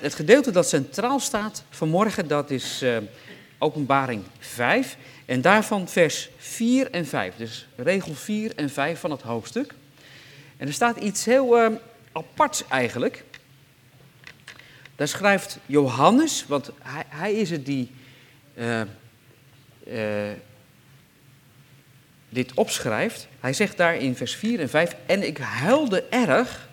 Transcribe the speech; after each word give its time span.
Het 0.00 0.14
gedeelte 0.14 0.50
dat 0.50 0.68
centraal 0.68 1.20
staat 1.20 1.64
vanmorgen, 1.70 2.28
dat 2.28 2.50
is 2.50 2.82
uh, 2.82 2.96
openbaring 3.58 4.22
5. 4.38 4.96
En 5.24 5.40
daarvan 5.40 5.88
vers 5.88 6.30
4 6.36 6.90
en 6.90 7.06
5. 7.06 7.34
Dus 7.36 7.66
regel 7.76 8.14
4 8.14 8.52
en 8.56 8.70
5 8.70 9.00
van 9.00 9.10
het 9.10 9.22
hoofdstuk. 9.22 9.74
En 10.56 10.66
er 10.66 10.72
staat 10.72 10.96
iets 10.96 11.24
heel 11.24 11.58
uh, 11.58 11.76
aparts 12.12 12.64
eigenlijk. 12.68 13.24
Daar 14.96 15.08
schrijft 15.08 15.58
Johannes, 15.66 16.44
want 16.46 16.70
hij, 16.82 17.04
hij 17.08 17.34
is 17.34 17.50
het 17.50 17.66
die 17.66 17.90
uh, 18.54 18.82
dit 22.28 22.54
opschrijft. 22.54 23.28
Hij 23.40 23.52
zegt 23.52 23.76
daar 23.76 23.96
in 23.96 24.16
vers 24.16 24.34
4 24.34 24.60
en 24.60 24.68
5: 24.68 24.96
En 25.06 25.26
ik 25.26 25.38
huilde 25.38 26.02
erg 26.02 26.68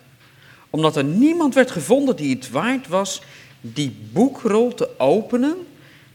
omdat 0.78 0.96
er 0.96 1.04
niemand 1.04 1.54
werd 1.54 1.72
gevonden 1.72 2.16
die 2.16 2.36
het 2.36 2.50
waard 2.50 2.88
was 2.88 3.22
die 3.62 3.96
boekrol 4.12 4.74
te 4.74 5.00
openen, 5.00 5.56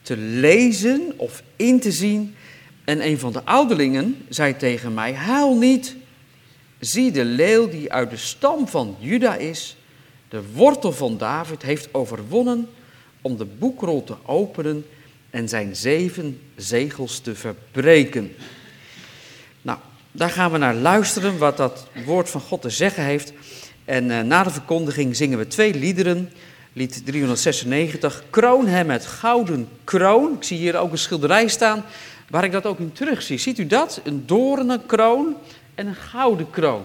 te 0.03 0.17
lezen 0.17 1.13
of 1.17 1.43
in 1.57 1.81
te 1.81 1.93
zien. 1.93 2.35
En 2.85 3.07
een 3.07 3.19
van 3.19 3.33
de 3.33 3.45
ouderlingen 3.45 4.25
zei 4.29 4.57
tegen 4.57 4.95
mij: 4.95 5.15
Huil 5.15 5.57
niet. 5.59 5.97
Zie 6.79 7.11
de 7.11 7.25
leeuw 7.25 7.69
die 7.69 7.93
uit 7.93 8.11
de 8.11 8.17
stam 8.17 8.69
van 8.69 8.97
Juda 8.99 9.35
is, 9.35 9.77
de 10.29 10.43
wortel 10.53 10.93
van 10.93 11.19
David, 11.19 11.63
heeft 11.63 11.95
overwonnen 11.95 12.69
om 13.21 13.37
de 13.37 13.45
boekrol 13.45 14.05
te 14.05 14.17
openen 14.27 14.87
en 15.31 15.49
zijn 15.49 15.77
zeven 15.77 16.41
zegels 16.57 17.19
te 17.19 17.35
verbreken. 17.35 18.35
Nou, 19.63 19.79
daar 20.13 20.31
gaan 20.31 20.53
we 20.53 20.59
naar 20.59 20.75
luisteren 20.75 21.39
wat 21.39 21.57
dat 21.57 21.87
woord 22.05 22.31
van 22.31 22.41
God 22.41 22.63
te 22.63 22.71
zeggen 22.71 23.05
heeft. 23.05 23.33
En 23.85 24.05
uh, 24.05 24.21
na 24.21 24.43
de 24.43 24.51
verkondiging 24.51 25.17
zingen 25.17 25.39
we 25.39 25.47
twee 25.47 25.75
liederen. 25.75 26.31
Lied 26.73 27.07
396, 27.07 28.25
Kroon 28.31 28.67
hem 28.67 28.87
met 28.87 29.07
gouden 29.07 29.69
kroon. 29.85 30.33
Ik 30.33 30.43
zie 30.43 30.59
hier 30.59 30.77
ook 30.77 30.93
een 30.93 30.99
schilderij 30.99 31.49
staan 31.49 31.85
waar 32.29 32.45
ik 32.45 32.53
dat 32.53 32.67
ook 32.67 32.79
in 32.79 32.93
terug 32.93 33.23
zie. 33.23 33.39
Ziet 33.39 33.59
u 33.59 33.67
dat? 33.67 34.01
Een 34.05 34.27
doornenkroon 34.27 35.37
en 35.75 35.87
een 35.87 35.95
gouden 35.95 36.51
kroon. 36.51 36.85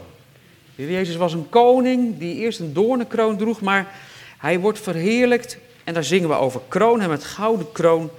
Jezus 0.76 1.16
was 1.16 1.34
een 1.34 1.50
koning 1.50 2.18
die 2.18 2.36
eerst 2.36 2.60
een 2.60 2.74
doornenkroon 2.74 3.38
droeg, 3.38 3.62
maar 3.62 3.96
hij 4.38 4.60
wordt 4.60 4.80
verheerlijkt. 4.80 5.58
En 5.84 5.94
daar 5.94 6.04
zingen 6.04 6.30
we 6.30 6.36
over 6.36 6.62
kroon 6.68 7.00
hem 7.00 7.10
met 7.10 7.24
gouden 7.24 7.72
kroon. 7.72 8.10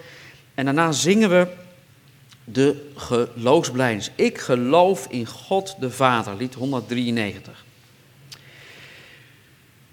En 0.55 0.65
daarna 0.65 0.93
zingen 0.93 1.31
we 1.31 1.47
de 2.45 2.91
geloofsblijdens. 2.97 4.11
Ik 4.15 4.39
geloof 4.39 5.07
in 5.11 5.27
God 5.27 5.77
de 5.81 5.91
Vader, 5.91 6.37
lied 6.37 6.55
193. 6.55 7.65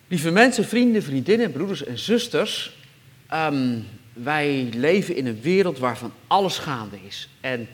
Lieve 0.08 0.32
mensen, 0.32 0.66
vrienden, 0.66 1.04
vriendinnen, 1.04 1.52
broeders 1.52 1.84
en 1.84 1.98
zusters, 1.98 2.78
ehm, 3.28 3.80
wij 4.14 4.70
leven 4.74 5.16
in 5.16 5.26
een 5.26 5.42
wereld 5.42 5.80
waarvan 5.80 6.12
alles 6.28 6.58
gaande 6.58 6.98
is. 7.08 7.30
En 7.42 7.68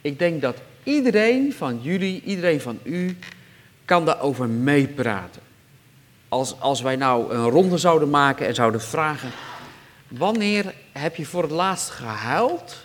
ik 0.00 0.18
denk 0.18 0.42
dat 0.42 0.56
iedereen 0.82 1.52
van 1.52 1.78
jullie, 1.82 2.22
iedereen 2.22 2.60
van 2.60 2.78
u, 2.82 3.16
kan 3.84 4.04
daarover 4.04 4.48
meepraten. 4.48 5.42
Als, 6.28 6.60
als 6.60 6.80
wij 6.80 6.96
nou 6.96 7.34
een 7.34 7.48
ronde 7.48 7.78
zouden 7.78 8.10
maken 8.10 8.46
en 8.46 8.54
zouden 8.54 8.80
vragen, 8.80 9.30
wanneer 10.08 10.74
heb 10.92 11.16
je 11.16 11.26
voor 11.26 11.42
het 11.42 11.50
laatst 11.50 11.90
gehuild? 11.90 12.76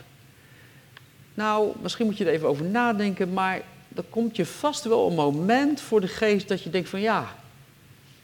Nou, 1.33 1.71
misschien 1.81 2.05
moet 2.05 2.17
je 2.17 2.25
er 2.25 2.33
even 2.33 2.47
over 2.47 2.65
nadenken, 2.65 3.33
maar 3.33 3.61
er 3.95 4.03
komt 4.09 4.35
je 4.35 4.45
vast 4.45 4.83
wel 4.83 5.07
een 5.07 5.15
moment 5.15 5.81
voor 5.81 6.01
de 6.01 6.07
geest 6.07 6.47
dat 6.47 6.63
je 6.63 6.69
denkt 6.69 6.89
van 6.89 7.01
ja, 7.01 7.35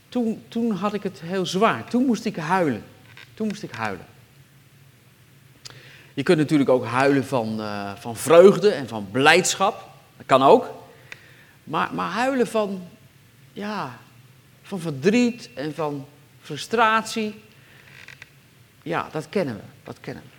toen, 0.09 0.44
toen 0.47 0.72
had 0.72 0.94
ik 0.94 1.03
het 1.03 1.19
heel 1.23 1.45
zwaar. 1.45 1.86
Toen 1.89 2.05
moest 2.05 2.25
ik 2.25 2.36
huilen. 2.36 2.83
Toen 3.33 3.47
moest 3.47 3.63
ik 3.63 3.72
huilen. 3.72 4.05
Je 6.14 6.23
kunt 6.23 6.38
natuurlijk 6.38 6.69
ook 6.69 6.86
huilen 6.86 7.25
van, 7.25 7.59
uh, 7.59 7.91
van 7.95 8.16
vreugde 8.16 8.69
en 8.69 8.88
van 8.88 9.08
blijdschap. 9.11 9.89
Dat 10.17 10.25
kan 10.25 10.44
ook. 10.44 10.73
Maar, 11.64 11.93
maar 11.93 12.11
huilen 12.11 12.48
van, 12.48 12.81
ja, 13.54 13.98
van 14.61 14.80
verdriet 14.80 15.49
en 15.54 15.73
van 15.73 16.05
frustratie. 16.42 17.36
Ja, 18.83 19.10
dat 19.11 19.30
kennen 19.30 19.55
we. 19.55 19.61
Dat 19.83 19.98
kennen 19.99 20.23
we. 20.23 20.36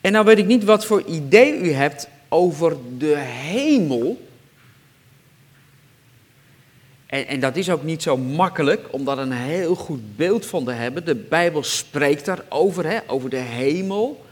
En 0.00 0.12
nou 0.12 0.24
weet 0.24 0.38
ik 0.38 0.46
niet 0.46 0.64
wat 0.64 0.86
voor 0.86 1.02
idee 1.02 1.58
u 1.60 1.70
hebt 1.72 2.08
over 2.28 2.76
de 2.98 3.16
hemel. 3.16 4.25
En, 7.24 7.40
dat 7.40 7.56
is 7.56 7.70
ook 7.70 7.82
niet 7.82 8.02
zo 8.02 8.16
makkelijk 8.16 8.86
om 8.90 9.04
daar 9.04 9.18
een 9.18 9.32
heel 9.32 9.74
goed 9.74 10.16
beeld 10.16 10.46
van 10.46 10.64
te 10.64 10.70
hebben. 10.70 11.04
De 11.04 11.14
Bijbel 11.14 11.62
spreekt 11.62 12.24
daarover, 12.24 12.86
hè, 12.86 12.98
over 13.06 13.30
de 13.30 13.36
hemel, 13.36 14.24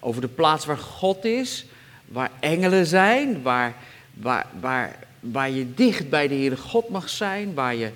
over 0.00 0.20
de 0.20 0.28
plaats 0.28 0.66
waar 0.66 0.78
God 0.78 1.24
is, 1.24 1.66
waar 2.06 2.30
engelen 2.40 2.86
zijn, 2.86 3.42
waar, 3.42 3.74
waar, 4.14 4.46
waar, 4.60 4.98
waar 5.20 5.50
je 5.50 5.74
dicht 5.74 6.10
bij 6.10 6.28
de 6.28 6.34
Heere 6.34 6.56
God 6.56 6.88
mag 6.88 7.08
zijn, 7.08 7.54
waar 7.54 7.74
je, 7.74 7.90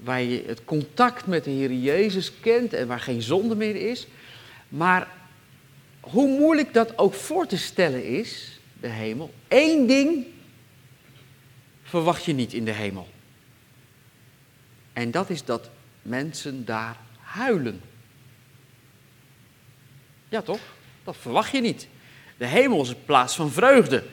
waar 0.00 0.22
je 0.22 0.44
het 0.46 0.64
contact 0.64 1.26
met 1.26 1.44
de 1.44 1.50
Heer 1.50 1.72
Jezus 1.72 2.32
kent 2.40 2.72
en 2.72 2.86
waar 2.86 3.00
geen 3.00 3.22
zonde 3.22 3.56
meer 3.56 3.90
is. 3.90 4.06
Maar 4.68 5.08
hoe 6.00 6.38
moeilijk 6.38 6.74
dat 6.74 6.98
ook 6.98 7.14
voor 7.14 7.46
te 7.46 7.58
stellen 7.58 8.04
is, 8.04 8.58
de 8.80 8.88
hemel, 8.88 9.34
één 9.48 9.86
ding 9.86 10.24
verwacht 11.82 12.24
je 12.24 12.32
niet 12.32 12.52
in 12.52 12.64
de 12.64 12.70
hemel. 12.70 13.08
En 14.94 15.10
dat 15.10 15.30
is 15.30 15.44
dat 15.44 15.70
mensen 16.02 16.64
daar 16.64 16.96
huilen. 17.20 17.80
Ja, 20.28 20.42
toch? 20.42 20.60
Dat 21.04 21.16
verwacht 21.20 21.52
je 21.52 21.60
niet. 21.60 21.88
De 22.36 22.46
hemel 22.46 22.82
is 22.82 22.88
een 22.88 23.04
plaats 23.04 23.34
van 23.34 23.50
vreugde. 23.50 24.04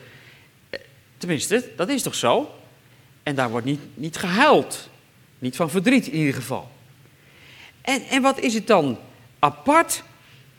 Eh, 0.70 0.80
tenminste, 1.16 1.72
dat 1.76 1.88
is 1.88 2.02
toch 2.02 2.14
zo? 2.14 2.54
En 3.22 3.34
daar 3.34 3.50
wordt 3.50 3.66
niet, 3.66 3.80
niet 3.94 4.16
gehuild. 4.16 4.88
Niet 5.38 5.56
van 5.56 5.70
verdriet 5.70 6.06
in 6.06 6.18
ieder 6.18 6.34
geval. 6.34 6.70
En, 7.80 8.02
en 8.02 8.22
wat 8.22 8.38
is 8.38 8.54
het 8.54 8.66
dan 8.66 8.98
apart 9.38 10.02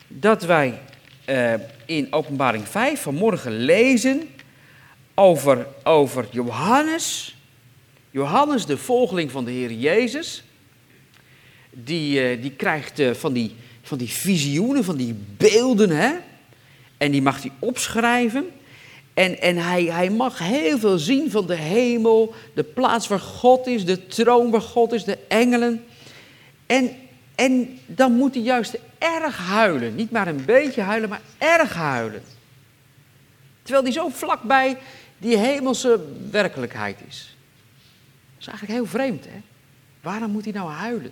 dat 0.08 0.42
wij 0.42 0.80
uh, 1.28 1.54
in 1.84 2.12
Openbaring 2.12 2.68
5 2.68 3.02
vanmorgen 3.02 3.52
lezen 3.52 4.28
over, 5.14 5.66
over 5.82 6.26
Johannes 6.30 7.33
Johannes, 8.14 8.66
de 8.66 8.78
volgeling 8.78 9.30
van 9.30 9.44
de 9.44 9.50
Heer 9.50 9.72
Jezus, 9.72 10.44
die, 11.70 12.20
eh, 12.20 12.42
die 12.42 12.50
krijgt 12.50 12.98
eh, 12.98 13.10
van, 13.10 13.32
die, 13.32 13.54
van 13.82 13.98
die 13.98 14.08
visioenen, 14.08 14.84
van 14.84 14.96
die 14.96 15.14
beelden, 15.36 15.90
hè? 15.90 16.12
En 16.96 17.10
die 17.10 17.22
mag 17.22 17.42
hij 17.42 17.50
opschrijven. 17.58 18.50
En, 19.14 19.40
en 19.40 19.56
hij, 19.56 19.84
hij 19.84 20.10
mag 20.10 20.38
heel 20.38 20.78
veel 20.78 20.98
zien 20.98 21.30
van 21.30 21.46
de 21.46 21.54
hemel, 21.54 22.34
de 22.54 22.62
plaats 22.62 23.08
waar 23.08 23.20
God 23.20 23.66
is, 23.66 23.84
de 23.84 24.06
troon 24.06 24.50
waar 24.50 24.60
God 24.60 24.92
is, 24.92 25.04
de 25.04 25.18
engelen. 25.28 25.84
En, 26.66 26.90
en 27.34 27.78
dan 27.86 28.12
moet 28.12 28.34
hij 28.34 28.42
juist 28.42 28.78
erg 28.98 29.36
huilen. 29.36 29.94
Niet 29.94 30.10
maar 30.10 30.28
een 30.28 30.44
beetje 30.44 30.80
huilen, 30.80 31.08
maar 31.08 31.22
erg 31.38 31.74
huilen. 31.74 32.22
Terwijl 33.62 33.84
hij 33.84 33.92
zo 33.92 34.08
vlakbij 34.08 34.76
die 35.18 35.36
hemelse 35.36 36.04
werkelijkheid 36.30 36.98
is 37.08 37.33
is 38.46 38.50
eigenlijk 38.50 38.78
heel 38.78 38.86
vreemd, 38.86 39.24
hè? 39.24 39.40
Waarom 40.00 40.30
moet 40.30 40.44
hij 40.44 40.52
nou 40.52 40.70
huilen? 40.70 41.10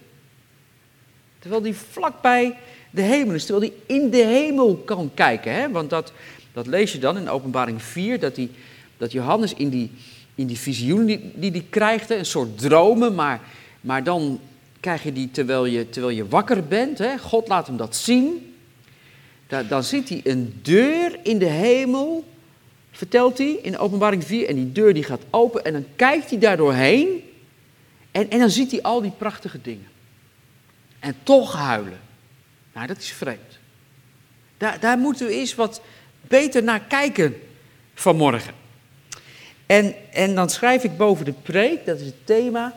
Terwijl 1.38 1.62
hij 1.62 1.75
vlakbij 1.75 2.56
de 2.91 3.03
hemel 3.03 3.34
is, 3.34 3.47
terwijl 3.47 3.70
hij 3.70 3.97
in 3.97 4.10
de 4.10 4.25
hemel 4.25 4.76
kan 4.76 5.10
kijken. 5.15 5.53
Hè? 5.53 5.71
Want 5.71 5.91
dat, 5.91 6.12
dat 6.53 6.66
lees 6.66 6.92
je 6.92 6.98
dan 6.98 7.19
in 7.19 7.28
openbaring 7.28 7.82
4, 7.82 8.21
dat, 8.21 8.34
die, 8.34 8.50
dat 8.97 9.12
Johannes 9.12 9.54
in 9.54 9.69
die, 9.69 9.91
in 10.34 10.47
die 10.47 10.59
visioen 10.59 11.06
die, 11.06 11.32
die 11.34 11.50
hij 11.50 11.66
krijgt, 11.71 12.10
een 12.10 12.26
soort 12.26 12.59
dromen, 12.59 13.15
maar, 13.15 13.41
maar 13.81 14.04
dan 14.04 14.41
krijg 14.81 15.03
je 15.03 15.12
die 15.12 15.31
terwijl 15.31 15.65
je, 15.65 15.88
terwijl 15.88 16.16
je 16.16 16.28
wakker 16.28 16.65
bent. 16.65 16.98
Hè? 16.98 17.19
God 17.19 17.48
laat 17.48 17.66
hem 17.66 17.76
dat 17.76 17.97
zien. 17.97 18.54
Da, 19.47 19.62
dan 19.62 19.84
ziet 19.84 20.09
hij 20.09 20.21
een 20.24 20.59
deur 20.62 21.18
in 21.22 21.39
de 21.39 21.48
hemel 21.48 22.24
vertelt 22.91 23.39
hij 23.39 23.59
in 23.62 23.78
openbaring 23.78 24.24
4. 24.24 24.48
En 24.48 24.54
die 24.54 24.72
deur 24.72 24.95
die 24.95 25.04
gaat 25.04 25.22
open 25.30 25.65
en 25.65 25.72
dan 25.72 25.84
kijkt 25.97 26.30
hij 26.30 26.39
daar 26.39 26.56
doorheen. 26.56 27.22
En, 28.12 28.30
en 28.30 28.38
dan 28.38 28.50
ziet 28.50 28.70
hij 28.70 28.82
al 28.82 29.00
die 29.00 29.10
prachtige 29.10 29.60
dingen. 29.60 29.88
En 30.98 31.16
toch 31.22 31.53
huilen. 31.53 32.00
Nou, 32.72 32.86
dat 32.86 32.98
is 32.98 33.12
vreemd. 33.12 33.59
Daar, 34.56 34.80
daar 34.80 34.98
moeten 34.98 35.26
we 35.26 35.32
eens 35.32 35.54
wat 35.54 35.82
beter 36.20 36.62
naar 36.62 36.80
kijken 36.80 37.36
vanmorgen. 37.94 38.54
En, 39.66 39.94
en 40.12 40.34
dan 40.34 40.50
schrijf 40.50 40.84
ik 40.84 40.97
boven 40.97 41.24
de 41.24 41.32
preek, 41.32 41.86
dat 41.86 42.00
is 42.00 42.06
het 42.06 42.26
thema, 42.26 42.74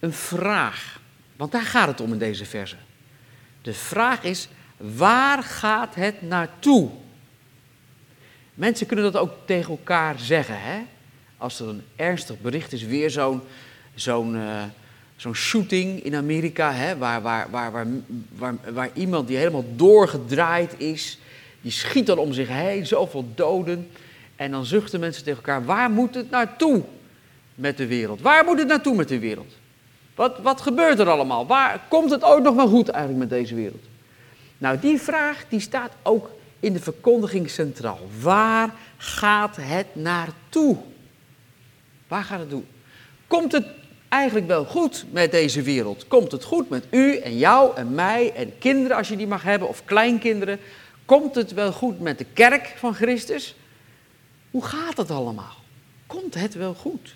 een 0.00 0.12
vraag. 0.12 1.00
Want 1.36 1.52
daar 1.52 1.62
gaat 1.62 1.88
het 1.88 2.00
om 2.00 2.12
in 2.12 2.18
deze 2.18 2.44
verse. 2.44 2.76
De 3.62 3.74
vraag 3.74 4.22
is, 4.22 4.48
waar 4.76 5.42
gaat 5.42 5.94
het 5.94 6.22
naartoe? 6.22 6.90
Mensen 8.54 8.86
kunnen 8.86 9.12
dat 9.12 9.22
ook 9.22 9.34
tegen 9.44 9.70
elkaar 9.70 10.18
zeggen. 10.18 10.60
Hè? 10.60 10.82
Als 11.36 11.60
er 11.60 11.68
een 11.68 11.82
ernstig 11.96 12.40
bericht 12.40 12.72
is, 12.72 12.82
weer 12.82 13.10
zo'n 13.10 13.42
zo'n 13.94 14.34
uh, 14.34 14.62
zo'n 15.22 15.34
shooting 15.34 16.02
in 16.02 16.14
Amerika, 16.14 16.72
hè, 16.72 16.96
waar, 16.96 17.22
waar, 17.22 17.50
waar, 17.50 17.86
waar, 18.36 18.54
waar, 18.72 18.90
iemand 18.94 19.28
die 19.28 19.36
helemaal 19.36 19.64
doorgedraaid 19.76 20.74
is, 20.76 21.18
die 21.60 21.70
schiet 21.70 22.06
dan 22.06 22.18
om 22.18 22.32
zich 22.32 22.48
heen, 22.48 22.86
zoveel 22.86 23.24
doden. 23.34 23.90
En 24.36 24.50
dan 24.50 24.64
zuchten 24.64 25.00
mensen 25.00 25.24
tegen 25.24 25.38
elkaar, 25.38 25.64
waar 25.64 25.90
moet 25.90 26.14
het 26.14 26.30
naartoe 26.30 26.82
met 27.54 27.76
de 27.76 27.86
wereld? 27.86 28.20
Waar 28.20 28.44
moet 28.44 28.58
het 28.58 28.68
naartoe 28.68 28.94
met 28.94 29.08
de 29.08 29.18
wereld? 29.18 29.52
Wat, 30.14 30.38
wat 30.38 30.60
gebeurt 30.60 30.98
er 30.98 31.08
allemaal? 31.08 31.46
Waar 31.46 31.80
komt 31.88 32.10
het 32.10 32.24
ooit 32.24 32.42
nog 32.42 32.54
wel 32.54 32.68
goed 32.68 32.88
eigenlijk 32.88 33.28
met 33.28 33.38
deze 33.38 33.54
wereld? 33.54 33.84
Nou, 34.58 34.78
die 34.78 35.00
vraag 35.00 35.44
die 35.48 35.60
staat 35.60 35.92
ook 36.02 36.30
in 36.60 36.72
de 36.72 36.80
verkondiging 36.80 37.50
centraal. 37.50 38.00
Waar 38.20 38.74
gaat 38.96 39.56
het 39.60 39.86
naartoe? 39.92 40.76
Waar 42.08 42.24
gaat 42.24 42.38
het 42.38 42.50
toe? 42.50 42.62
Komt 43.26 43.52
het 43.52 43.66
eigenlijk 44.12 44.46
wel 44.46 44.64
goed 44.64 45.04
met 45.10 45.30
deze 45.30 45.62
wereld? 45.62 46.06
Komt 46.08 46.32
het 46.32 46.44
goed 46.44 46.68
met 46.68 46.84
u 46.90 47.16
en 47.16 47.38
jou 47.38 47.76
en 47.76 47.94
mij 47.94 48.32
en 48.34 48.58
kinderen 48.58 48.96
als 48.96 49.08
je 49.08 49.16
die 49.16 49.26
mag 49.26 49.42
hebben 49.42 49.68
of 49.68 49.84
kleinkinderen? 49.84 50.58
Komt 51.04 51.34
het 51.34 51.52
wel 51.52 51.72
goed 51.72 52.00
met 52.00 52.18
de 52.18 52.26
kerk 52.32 52.74
van 52.76 52.94
Christus? 52.94 53.54
Hoe 54.50 54.64
gaat 54.64 54.96
het 54.96 55.10
allemaal? 55.10 55.56
Komt 56.06 56.34
het 56.34 56.54
wel 56.54 56.74
goed? 56.74 57.14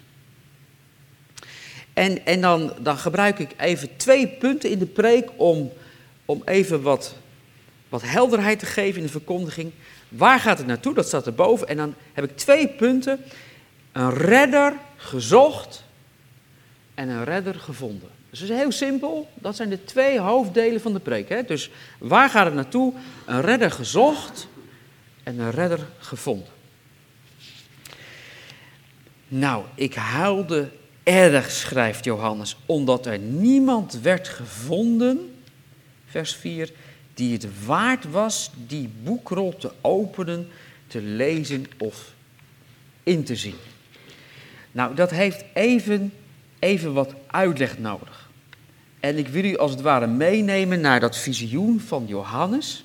En, 1.93 2.27
en 2.27 2.41
dan, 2.41 2.73
dan 2.81 2.99
gebruik 2.99 3.39
ik 3.39 3.51
even 3.57 3.97
twee 3.97 4.29
punten 4.29 4.71
in 4.71 4.79
de 4.79 4.87
preek 4.87 5.29
om, 5.37 5.73
om 6.25 6.43
even 6.45 6.83
wat, 6.83 7.15
wat 7.89 8.03
helderheid 8.03 8.59
te 8.59 8.67
geven 8.67 8.97
in 8.97 9.07
de 9.07 9.13
verkondiging. 9.13 9.73
Waar 10.09 10.41
gaat 10.41 10.59
het 10.59 10.67
naartoe? 10.67 10.95
Dat 10.95 11.07
staat 11.07 11.27
erboven. 11.27 11.69
En 11.69 11.77
dan 11.77 11.95
heb 12.13 12.25
ik 12.25 12.37
twee 12.37 12.69
punten. 12.69 13.21
Een 13.93 14.15
redder 14.15 14.77
gezocht 14.97 15.85
en 16.97 17.09
een 17.09 17.25
redder 17.25 17.55
gevonden. 17.55 18.09
Dus 18.31 18.41
is 18.41 18.49
heel 18.49 18.73
simpel. 18.73 19.29
Dat 19.35 19.57
zijn 19.57 19.69
de 19.69 19.85
twee 19.85 20.19
hoofddelen 20.21 20.81
van 20.81 20.93
de 20.93 21.01
preek. 21.01 21.29
Hè? 21.29 21.43
Dus 21.43 21.71
waar 21.99 22.31
gaat 22.31 22.45
het 22.45 22.55
naartoe? 22.55 22.93
Een 23.27 23.41
redder 23.41 23.71
gezocht 23.71 24.49
en 25.23 25.39
een 25.39 25.51
redder 25.51 25.87
gevonden. 25.99 26.49
Nou, 29.29 29.65
ik 29.75 29.95
huilde 29.95 30.69
erg, 31.03 31.51
schrijft 31.51 32.05
Johannes, 32.05 32.57
omdat 32.67 33.07
er 33.07 33.19
niemand 33.19 34.01
werd 34.01 34.29
gevonden, 34.29 35.35
vers 36.07 36.35
4, 36.35 36.73
die 37.15 37.33
het 37.33 37.65
waard 37.65 38.05
was 38.11 38.51
die 38.67 38.91
boekrol 39.03 39.57
te 39.57 39.73
openen, 39.81 40.49
te 40.87 41.01
lezen 41.03 41.67
of 41.79 42.13
in 43.03 43.25
te 43.25 43.37
zien. 43.37 43.57
Nou, 44.73 44.95
dat 44.95 45.11
heeft 45.11 45.45
even, 45.55 46.13
even 46.67 46.93
wat 46.93 47.15
uitleg 47.27 47.79
nodig. 47.79 48.31
En 49.01 49.19
ik 49.19 49.29
wil 49.29 49.45
u 49.45 49.57
als 49.57 49.71
het 49.71 49.81
ware 49.81 50.07
meenemen 50.07 50.81
naar 50.81 51.01
dat 51.01 51.17
visioen 51.17 51.81
van 51.81 52.07
Johannes. 52.07 52.85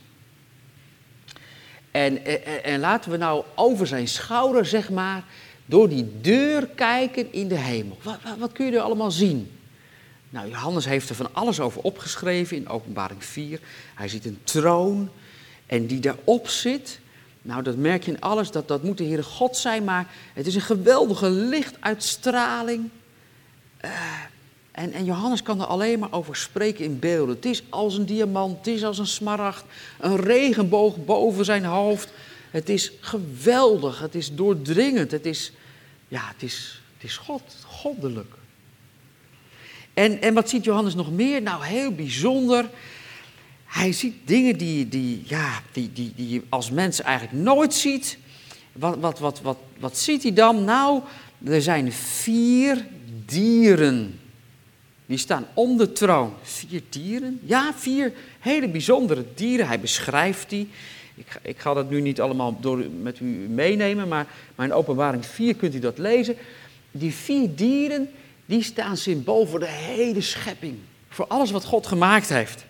En, 1.91 2.25
en, 2.25 2.63
en 2.63 2.79
laten 2.79 3.11
we 3.11 3.17
nou 3.17 3.43
over 3.55 3.87
zijn 3.87 4.07
schouder, 4.07 4.65
zeg 4.65 4.89
maar, 4.89 5.23
door 5.65 5.89
die 5.89 6.11
deur 6.21 6.67
kijken 6.67 7.33
in 7.33 7.47
de 7.47 7.57
hemel. 7.57 7.97
Wat, 8.03 8.17
wat, 8.23 8.37
wat, 8.37 8.51
kun 8.51 8.65
je 8.65 8.71
er 8.71 8.81
allemaal 8.81 9.11
zien? 9.11 9.51
Nou, 10.29 10.49
Johannes 10.49 10.85
heeft 10.85 11.09
er 11.09 11.15
van 11.15 11.29
alles 11.31 11.59
over 11.59 11.81
opgeschreven 11.81 12.57
in 12.57 12.69
Openbaring 12.69 13.25
4. 13.25 13.59
Hij 13.95 14.07
ziet 14.07 14.25
een 14.25 14.39
troon 14.43 15.09
en 15.65 15.85
die 15.85 15.99
daarop 15.99 16.47
zit. 16.47 16.99
Nou, 17.41 17.63
dat 17.63 17.75
merk 17.75 18.03
je 18.03 18.11
in 18.11 18.21
alles, 18.21 18.51
dat, 18.51 18.67
dat 18.67 18.83
moet 18.83 18.97
de 18.97 19.03
Heere 19.03 19.23
God 19.23 19.57
zijn, 19.57 19.83
maar 19.83 20.07
het 20.33 20.47
is 20.47 20.55
een 20.55 20.61
geweldige 20.61 21.29
lichtuitstraling. 21.29 22.89
Uh, 23.85 23.91
en, 24.71 24.93
en 24.93 25.05
Johannes 25.05 25.43
kan 25.43 25.59
er 25.59 25.65
alleen 25.65 25.99
maar 25.99 26.11
over 26.11 26.35
spreken 26.35 26.85
in 26.85 26.99
beelden. 26.99 27.35
Het 27.35 27.45
is 27.45 27.63
als 27.69 27.97
een 27.97 28.05
diamant, 28.05 28.57
het 28.57 28.67
is 28.67 28.83
als 28.83 28.97
een 28.97 29.07
smaragd, 29.07 29.63
een 29.99 30.17
regenboog 30.17 31.05
boven 31.05 31.45
zijn 31.45 31.65
hoofd. 31.65 32.13
Het 32.51 32.69
is 32.69 32.91
geweldig, 32.99 33.99
het 33.99 34.15
is 34.15 34.35
doordringend, 34.35 35.11
het 35.11 35.25
is, 35.25 35.51
ja, 36.07 36.21
het 36.33 36.43
is, 36.43 36.81
het 36.97 37.09
is 37.09 37.17
God, 37.17 37.41
goddelijk. 37.65 38.33
En, 39.93 40.21
en 40.21 40.33
wat 40.33 40.49
ziet 40.49 40.63
Johannes 40.63 40.95
nog 40.95 41.11
meer? 41.11 41.41
Nou, 41.41 41.65
heel 41.65 41.91
bijzonder. 41.91 42.69
Hij 43.65 43.91
ziet 43.91 44.15
dingen 44.25 44.57
die, 44.57 44.87
die, 44.87 45.23
ja, 45.25 45.61
die, 45.71 45.93
die, 45.93 46.13
die 46.15 46.29
je 46.29 46.41
als 46.49 46.71
mens 46.71 47.01
eigenlijk 47.01 47.43
nooit 47.43 47.73
ziet. 47.73 48.17
Wat, 48.71 48.97
wat, 48.99 49.19
wat, 49.19 49.41
wat, 49.41 49.57
wat 49.79 49.97
ziet 49.97 50.23
hij 50.23 50.33
dan? 50.33 50.63
Nou, 50.63 51.01
er 51.43 51.61
zijn 51.61 51.91
vier 51.91 52.85
dieren. 53.31 54.19
Die 55.05 55.17
staan 55.17 55.47
om 55.53 55.77
de 55.77 55.91
troon. 55.91 56.33
Vier 56.41 56.81
dieren? 56.89 57.39
Ja, 57.43 57.73
vier 57.75 58.13
hele 58.39 58.67
bijzondere 58.67 59.25
dieren. 59.35 59.67
Hij 59.67 59.79
beschrijft 59.79 60.49
die. 60.49 60.69
Ik 61.15 61.25
ga, 61.27 61.39
ik 61.41 61.59
ga 61.59 61.73
dat 61.73 61.89
nu 61.89 62.01
niet 62.01 62.21
allemaal 62.21 62.59
door, 62.59 62.85
met 63.01 63.19
u 63.19 63.25
meenemen, 63.49 64.07
maar, 64.07 64.27
maar 64.55 64.65
in 64.65 64.73
openbaring 64.73 65.25
4 65.25 65.55
kunt 65.55 65.75
u 65.75 65.79
dat 65.79 65.97
lezen. 65.97 66.35
Die 66.91 67.13
vier 67.13 67.55
dieren, 67.55 68.09
die 68.45 68.63
staan 68.63 68.97
symbool 68.97 69.45
voor 69.45 69.59
de 69.59 69.67
hele 69.67 70.21
schepping. 70.21 70.77
Voor 71.09 71.27
alles 71.27 71.51
wat 71.51 71.63
God 71.63 71.87
gemaakt 71.87 72.29
heeft. 72.29 72.65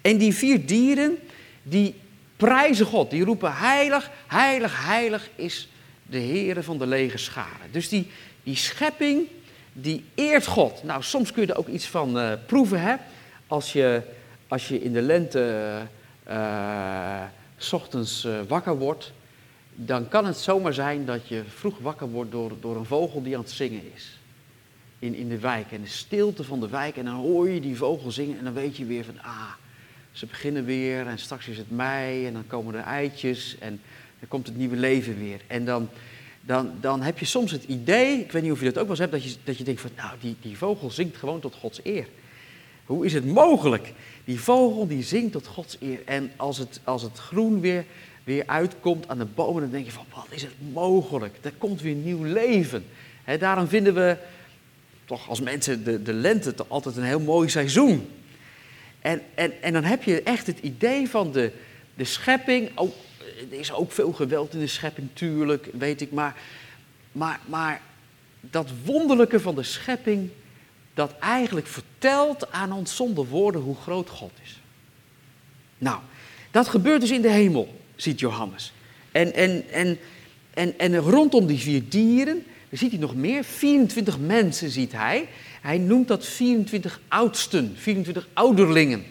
En 0.00 0.18
die 0.18 0.34
vier 0.34 0.66
dieren, 0.66 1.18
die 1.62 1.94
prijzen 2.36 2.86
God. 2.86 3.10
Die 3.10 3.24
roepen 3.24 3.56
heilig, 3.56 4.10
heilig, 4.26 4.86
heilig 4.86 5.30
is 5.36 5.68
de 6.06 6.18
Heere 6.18 6.62
van 6.62 6.78
de 6.78 6.86
lege 6.86 7.18
scharen. 7.18 7.70
Dus 7.70 7.88
die, 7.88 8.06
die 8.42 8.56
schepping, 8.56 9.26
die 9.72 10.04
eert 10.14 10.46
God. 10.46 10.82
Nou, 10.82 11.02
soms 11.02 11.32
kun 11.32 11.42
je 11.42 11.52
er 11.52 11.58
ook 11.58 11.68
iets 11.68 11.86
van 11.86 12.18
uh, 12.18 12.32
proeven, 12.46 12.80
hè. 12.80 12.94
Als 13.46 13.72
je, 13.72 14.02
als 14.48 14.68
je 14.68 14.82
in 14.82 14.92
de 14.92 15.02
lente... 15.02 15.78
Uh, 16.28 17.22
ochtends 17.72 18.26
wakker 18.48 18.78
wordt, 18.78 19.12
dan 19.74 20.08
kan 20.08 20.26
het 20.26 20.36
zomaar 20.36 20.74
zijn 20.74 21.04
dat 21.04 21.28
je 21.28 21.42
vroeg 21.48 21.78
wakker 21.78 22.08
wordt 22.08 22.30
door, 22.30 22.52
door 22.60 22.76
een 22.76 22.84
vogel 22.84 23.22
die 23.22 23.34
aan 23.34 23.42
het 23.42 23.50
zingen 23.50 23.82
is. 23.94 24.18
In, 24.98 25.14
in 25.14 25.28
de 25.28 25.38
wijk. 25.38 25.72
En 25.72 25.82
de 25.82 25.88
stilte 25.88 26.44
van 26.44 26.60
de 26.60 26.68
wijk. 26.68 26.96
En 26.96 27.04
dan 27.04 27.14
hoor 27.14 27.48
je 27.48 27.60
die 27.60 27.76
vogel 27.76 28.10
zingen 28.10 28.38
en 28.38 28.44
dan 28.44 28.52
weet 28.52 28.76
je 28.76 28.84
weer 28.84 29.04
van, 29.04 29.22
ah, 29.22 29.52
ze 30.12 30.26
beginnen 30.26 30.64
weer 30.64 31.06
en 31.06 31.18
straks 31.18 31.48
is 31.48 31.58
het 31.58 31.70
mei 31.70 32.26
en 32.26 32.32
dan 32.32 32.46
komen 32.46 32.74
er 32.74 32.84
eitjes 32.84 33.56
en 33.58 33.80
dan 34.18 34.28
komt 34.28 34.46
het 34.46 34.56
nieuwe 34.56 34.76
leven 34.76 35.18
weer. 35.18 35.40
En 35.46 35.64
dan, 35.64 35.88
dan, 36.44 36.72
dan 36.80 37.02
heb 37.02 37.18
je 37.18 37.24
soms 37.24 37.50
het 37.50 37.64
idee, 37.64 38.18
ik 38.18 38.32
weet 38.32 38.42
niet 38.42 38.52
of 38.52 38.58
je 38.58 38.64
dat 38.64 38.78
ook 38.78 38.88
wel 38.88 38.90
eens 38.90 38.98
hebt, 38.98 39.12
dat 39.12 39.24
je, 39.24 39.36
dat 39.44 39.58
je 39.58 39.64
denkt 39.64 39.80
van, 39.80 39.90
nou, 39.96 40.10
die, 40.20 40.36
die 40.40 40.56
vogel 40.56 40.90
zingt 40.90 41.16
gewoon 41.16 41.40
tot 41.40 41.54
Gods 41.54 41.80
eer. 41.82 42.06
Hoe 42.86 43.04
is 43.04 43.12
het 43.12 43.26
mogelijk? 43.26 43.92
Die 44.24 44.40
vogel 44.40 44.86
die 44.86 45.02
zingt 45.02 45.32
tot 45.32 45.46
Gods 45.46 45.76
eer. 45.80 46.00
En 46.04 46.32
als 46.36 46.58
het, 46.58 46.80
als 46.84 47.02
het 47.02 47.18
groen 47.18 47.60
weer, 47.60 47.84
weer 48.24 48.42
uitkomt 48.46 49.08
aan 49.08 49.18
de 49.18 49.24
bomen, 49.24 49.62
dan 49.62 49.70
denk 49.70 49.84
je 49.84 49.92
van, 49.92 50.06
wat 50.14 50.26
is 50.30 50.42
het 50.42 50.72
mogelijk? 50.72 51.36
Er 51.40 51.52
komt 51.58 51.80
weer 51.80 51.94
nieuw 51.94 52.24
leven. 52.24 52.84
He, 53.24 53.38
daarom 53.38 53.68
vinden 53.68 53.94
we 53.94 54.16
toch 55.04 55.28
als 55.28 55.40
mensen 55.40 55.84
de, 55.84 56.02
de 56.02 56.12
lente 56.12 56.54
altijd 56.68 56.96
een 56.96 57.02
heel 57.02 57.20
mooi 57.20 57.48
seizoen. 57.48 58.08
En, 59.00 59.22
en, 59.34 59.62
en 59.62 59.72
dan 59.72 59.84
heb 59.84 60.02
je 60.02 60.22
echt 60.22 60.46
het 60.46 60.58
idee 60.58 61.08
van 61.08 61.32
de, 61.32 61.52
de 61.94 62.04
schepping. 62.04 62.70
Oh, 62.74 62.92
er 63.50 63.58
is 63.58 63.72
ook 63.72 63.92
veel 63.92 64.12
geweld 64.12 64.54
in 64.54 64.60
de 64.60 64.66
schepping, 64.66 65.08
tuurlijk, 65.12 65.68
weet 65.72 66.00
ik. 66.00 66.12
Maar, 66.12 66.36
maar, 67.12 67.40
maar 67.46 67.80
dat 68.40 68.70
wonderlijke 68.84 69.40
van 69.40 69.54
de 69.54 69.62
schepping, 69.62 70.30
dat 70.94 71.14
eigenlijk 71.18 71.66
vertelt 71.66 72.52
aan 72.52 72.72
ons 72.72 72.96
zonder 72.96 73.26
woorden 73.26 73.60
hoe 73.60 73.76
groot 73.76 74.08
God 74.08 74.32
is. 74.42 74.60
Nou, 75.78 75.98
dat 76.50 76.68
gebeurt 76.68 77.00
dus 77.00 77.10
in 77.10 77.22
de 77.22 77.30
hemel, 77.30 77.80
ziet 77.96 78.20
Johannes. 78.20 78.72
En, 79.12 79.34
en, 79.34 79.64
en, 79.70 79.98
en, 80.54 80.78
en 80.78 80.96
rondom 80.96 81.46
die 81.46 81.58
vier 81.58 81.88
dieren, 81.88 82.44
dan 82.68 82.78
ziet 82.78 82.90
hij 82.90 83.00
nog 83.00 83.14
meer. 83.14 83.44
24 83.44 84.18
mensen 84.18 84.70
ziet 84.70 84.92
hij. 84.92 85.28
Hij 85.60 85.78
noemt 85.78 86.08
dat 86.08 86.26
24 86.26 87.00
oudsten, 87.08 87.74
24 87.76 88.28
ouderlingen. 88.32 89.04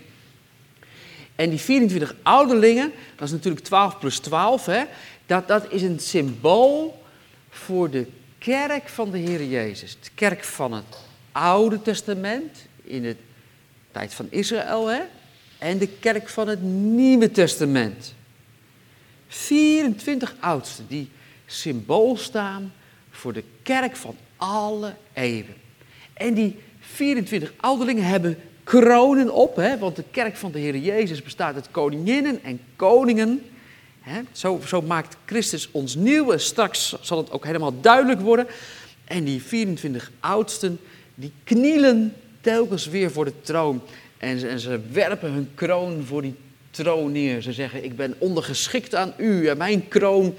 En 1.41 1.49
die 1.49 1.59
24 1.59 2.15
ouderlingen, 2.23 2.91
dat 3.15 3.27
is 3.27 3.33
natuurlijk 3.33 3.65
12 3.65 3.99
plus 3.99 4.19
12, 4.19 4.65
hè, 4.65 4.83
dat, 5.25 5.47
dat 5.47 5.71
is 5.71 5.81
een 5.81 5.99
symbool 5.99 7.03
voor 7.49 7.89
de 7.89 8.07
kerk 8.37 8.89
van 8.89 9.11
de 9.11 9.17
Heer 9.17 9.45
Jezus. 9.45 9.97
De 10.01 10.09
kerk 10.15 10.43
van 10.43 10.73
het 10.73 10.97
Oude 11.31 11.81
Testament, 11.81 12.57
in 12.83 13.01
de 13.01 13.15
tijd 13.91 14.13
van 14.13 14.27
Israël, 14.29 14.87
hè? 14.87 14.99
en 15.57 15.77
de 15.77 15.87
kerk 15.87 16.29
van 16.29 16.47
het 16.47 16.61
Nieuwe 16.61 17.31
Testament. 17.31 18.13
24 19.27 20.35
oudsten 20.39 20.85
die 20.87 21.09
symbool 21.45 22.17
staan 22.17 22.73
voor 23.09 23.33
de 23.33 23.43
kerk 23.63 23.95
van 23.95 24.15
alle 24.35 24.95
eeuwen. 25.13 25.55
En 26.13 26.33
die 26.33 26.59
24 26.79 27.53
ouderlingen 27.57 28.05
hebben 28.05 28.37
kronen 28.79 29.33
op, 29.33 29.55
hè? 29.55 29.77
want 29.77 29.95
de 29.95 30.03
kerk 30.11 30.35
van 30.35 30.51
de 30.51 30.59
Heer 30.59 30.77
Jezus 30.77 31.23
bestaat 31.23 31.55
uit 31.55 31.71
koninginnen 31.71 32.43
en 32.43 32.59
koningen. 32.75 33.41
Hè? 34.01 34.21
Zo, 34.31 34.61
zo 34.65 34.81
maakt 34.81 35.17
Christus 35.25 35.69
ons 35.71 35.95
nieuw 35.95 36.37
straks 36.37 36.95
zal 37.01 37.17
het 37.17 37.31
ook 37.31 37.45
helemaal 37.45 37.81
duidelijk 37.81 38.21
worden. 38.21 38.47
En 39.05 39.23
die 39.23 39.41
24 39.41 40.11
oudsten 40.19 40.79
die 41.15 41.31
knielen 41.43 42.13
telkens 42.41 42.87
weer 42.87 43.11
voor 43.11 43.25
de 43.25 43.41
troon. 43.41 43.81
En 44.17 44.39
ze, 44.39 44.47
en 44.47 44.59
ze 44.59 44.79
werpen 44.91 45.31
hun 45.31 45.49
kroon 45.55 46.03
voor 46.05 46.21
die 46.21 46.35
troon 46.69 47.11
neer. 47.11 47.41
Ze 47.41 47.53
zeggen, 47.53 47.83
ik 47.83 47.95
ben 47.95 48.15
ondergeschikt 48.17 48.95
aan 48.95 49.13
u 49.17 49.47
en 49.47 49.57
mijn 49.57 49.87
kroon 49.87 50.35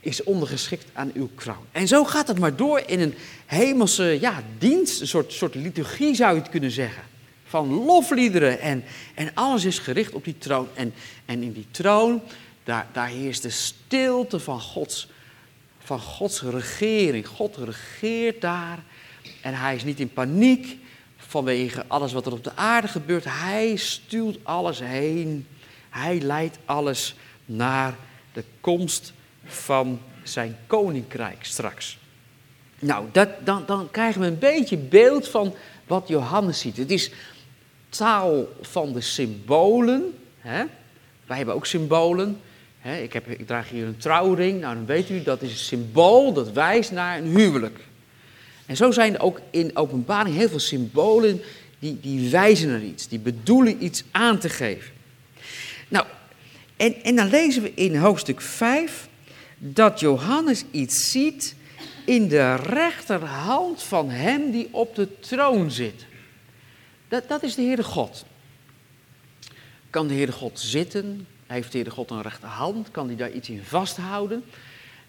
is 0.00 0.22
ondergeschikt 0.22 0.86
aan 0.92 1.10
uw 1.14 1.28
kroon. 1.34 1.64
En 1.72 1.88
zo 1.88 2.04
gaat 2.04 2.28
het 2.28 2.38
maar 2.38 2.56
door 2.56 2.82
in 2.86 3.00
een 3.00 3.14
hemelse 3.46 4.18
ja, 4.20 4.42
dienst, 4.58 5.00
een 5.00 5.06
soort, 5.06 5.32
soort 5.32 5.54
liturgie 5.54 6.14
zou 6.14 6.34
je 6.34 6.40
het 6.40 6.50
kunnen 6.50 6.70
zeggen. 6.70 7.02
Van 7.50 7.84
lofliederen 7.84 8.60
en, 8.60 8.84
en 9.14 9.30
alles 9.34 9.64
is 9.64 9.78
gericht 9.78 10.12
op 10.12 10.24
die 10.24 10.38
troon. 10.38 10.68
En, 10.74 10.94
en 11.24 11.42
in 11.42 11.52
die 11.52 11.66
troon, 11.70 12.22
daar, 12.64 12.86
daar 12.92 13.08
heerst 13.08 13.42
de 13.42 13.50
stilte 13.50 14.40
van 14.40 14.60
Gods, 14.60 15.08
van 15.78 16.00
Gods 16.00 16.42
regering. 16.42 17.26
God 17.26 17.56
regeert 17.56 18.40
daar 18.40 18.78
en 19.40 19.54
hij 19.54 19.74
is 19.74 19.84
niet 19.84 20.00
in 20.00 20.12
paniek 20.12 20.76
vanwege 21.16 21.84
alles 21.86 22.12
wat 22.12 22.26
er 22.26 22.32
op 22.32 22.44
de 22.44 22.56
aarde 22.56 22.88
gebeurt. 22.88 23.24
Hij 23.24 23.76
stuurt 23.76 24.38
alles 24.42 24.80
heen. 24.80 25.46
Hij 25.88 26.20
leidt 26.20 26.58
alles 26.64 27.14
naar 27.44 27.94
de 28.32 28.44
komst 28.60 29.12
van 29.44 30.00
zijn 30.22 30.56
koninkrijk 30.66 31.44
straks. 31.44 31.98
Nou, 32.78 33.06
dat, 33.12 33.28
dan, 33.44 33.62
dan 33.66 33.90
krijgen 33.90 34.20
we 34.20 34.26
een 34.26 34.38
beetje 34.38 34.76
beeld 34.76 35.28
van 35.28 35.54
wat 35.86 36.08
Johannes 36.08 36.60
ziet. 36.60 36.76
Het 36.76 36.90
is 36.90 37.10
taal 37.90 38.48
van 38.60 38.92
de 38.92 39.00
symbolen. 39.00 40.18
Hè? 40.38 40.64
Wij 41.26 41.36
hebben 41.36 41.54
ook 41.54 41.66
symbolen. 41.66 42.40
Hè? 42.78 42.96
Ik, 42.96 43.12
heb, 43.12 43.28
ik 43.28 43.46
draag 43.46 43.68
hier 43.68 43.86
een 43.86 43.96
trouwring. 43.96 44.60
Nou, 44.60 44.74
dan 44.74 44.86
weet 44.86 45.10
u, 45.10 45.22
dat 45.22 45.42
is 45.42 45.50
een 45.50 45.56
symbool 45.56 46.32
dat 46.32 46.52
wijst 46.52 46.92
naar 46.92 47.18
een 47.18 47.36
huwelijk. 47.36 47.78
En 48.66 48.76
zo 48.76 48.90
zijn 48.90 49.14
er 49.14 49.20
ook 49.20 49.40
in 49.50 49.76
openbaring 49.76 50.36
heel 50.36 50.48
veel 50.48 50.58
symbolen 50.58 51.40
die, 51.78 52.00
die 52.00 52.30
wijzen 52.30 52.68
naar 52.68 52.82
iets. 52.82 53.08
Die 53.08 53.18
bedoelen 53.18 53.84
iets 53.84 54.04
aan 54.10 54.38
te 54.38 54.48
geven. 54.48 54.92
Nou, 55.88 56.06
en, 56.76 56.94
en 57.02 57.16
dan 57.16 57.28
lezen 57.28 57.62
we 57.62 57.72
in 57.74 57.96
hoofdstuk 57.96 58.40
5 58.40 59.08
dat 59.58 60.00
Johannes 60.00 60.64
iets 60.70 61.10
ziet 61.10 61.54
in 62.04 62.28
de 62.28 62.54
rechterhand 62.54 63.82
van 63.82 64.10
hem 64.10 64.50
die 64.50 64.68
op 64.70 64.94
de 64.94 65.20
troon 65.20 65.70
zit. 65.70 66.06
Dat, 67.10 67.28
dat 67.28 67.42
is 67.42 67.54
de 67.54 67.62
Heere 67.62 67.84
God. 67.84 68.24
Kan 69.90 70.06
de 70.06 70.14
Heere 70.14 70.32
God 70.32 70.60
zitten? 70.60 71.26
Heeft 71.46 71.72
de 71.72 71.78
Heere 71.78 71.94
God 71.94 72.10
een 72.10 72.22
rechterhand? 72.22 72.90
Kan 72.90 73.06
hij 73.06 73.16
daar 73.16 73.30
iets 73.30 73.48
in 73.48 73.64
vasthouden? 73.64 74.44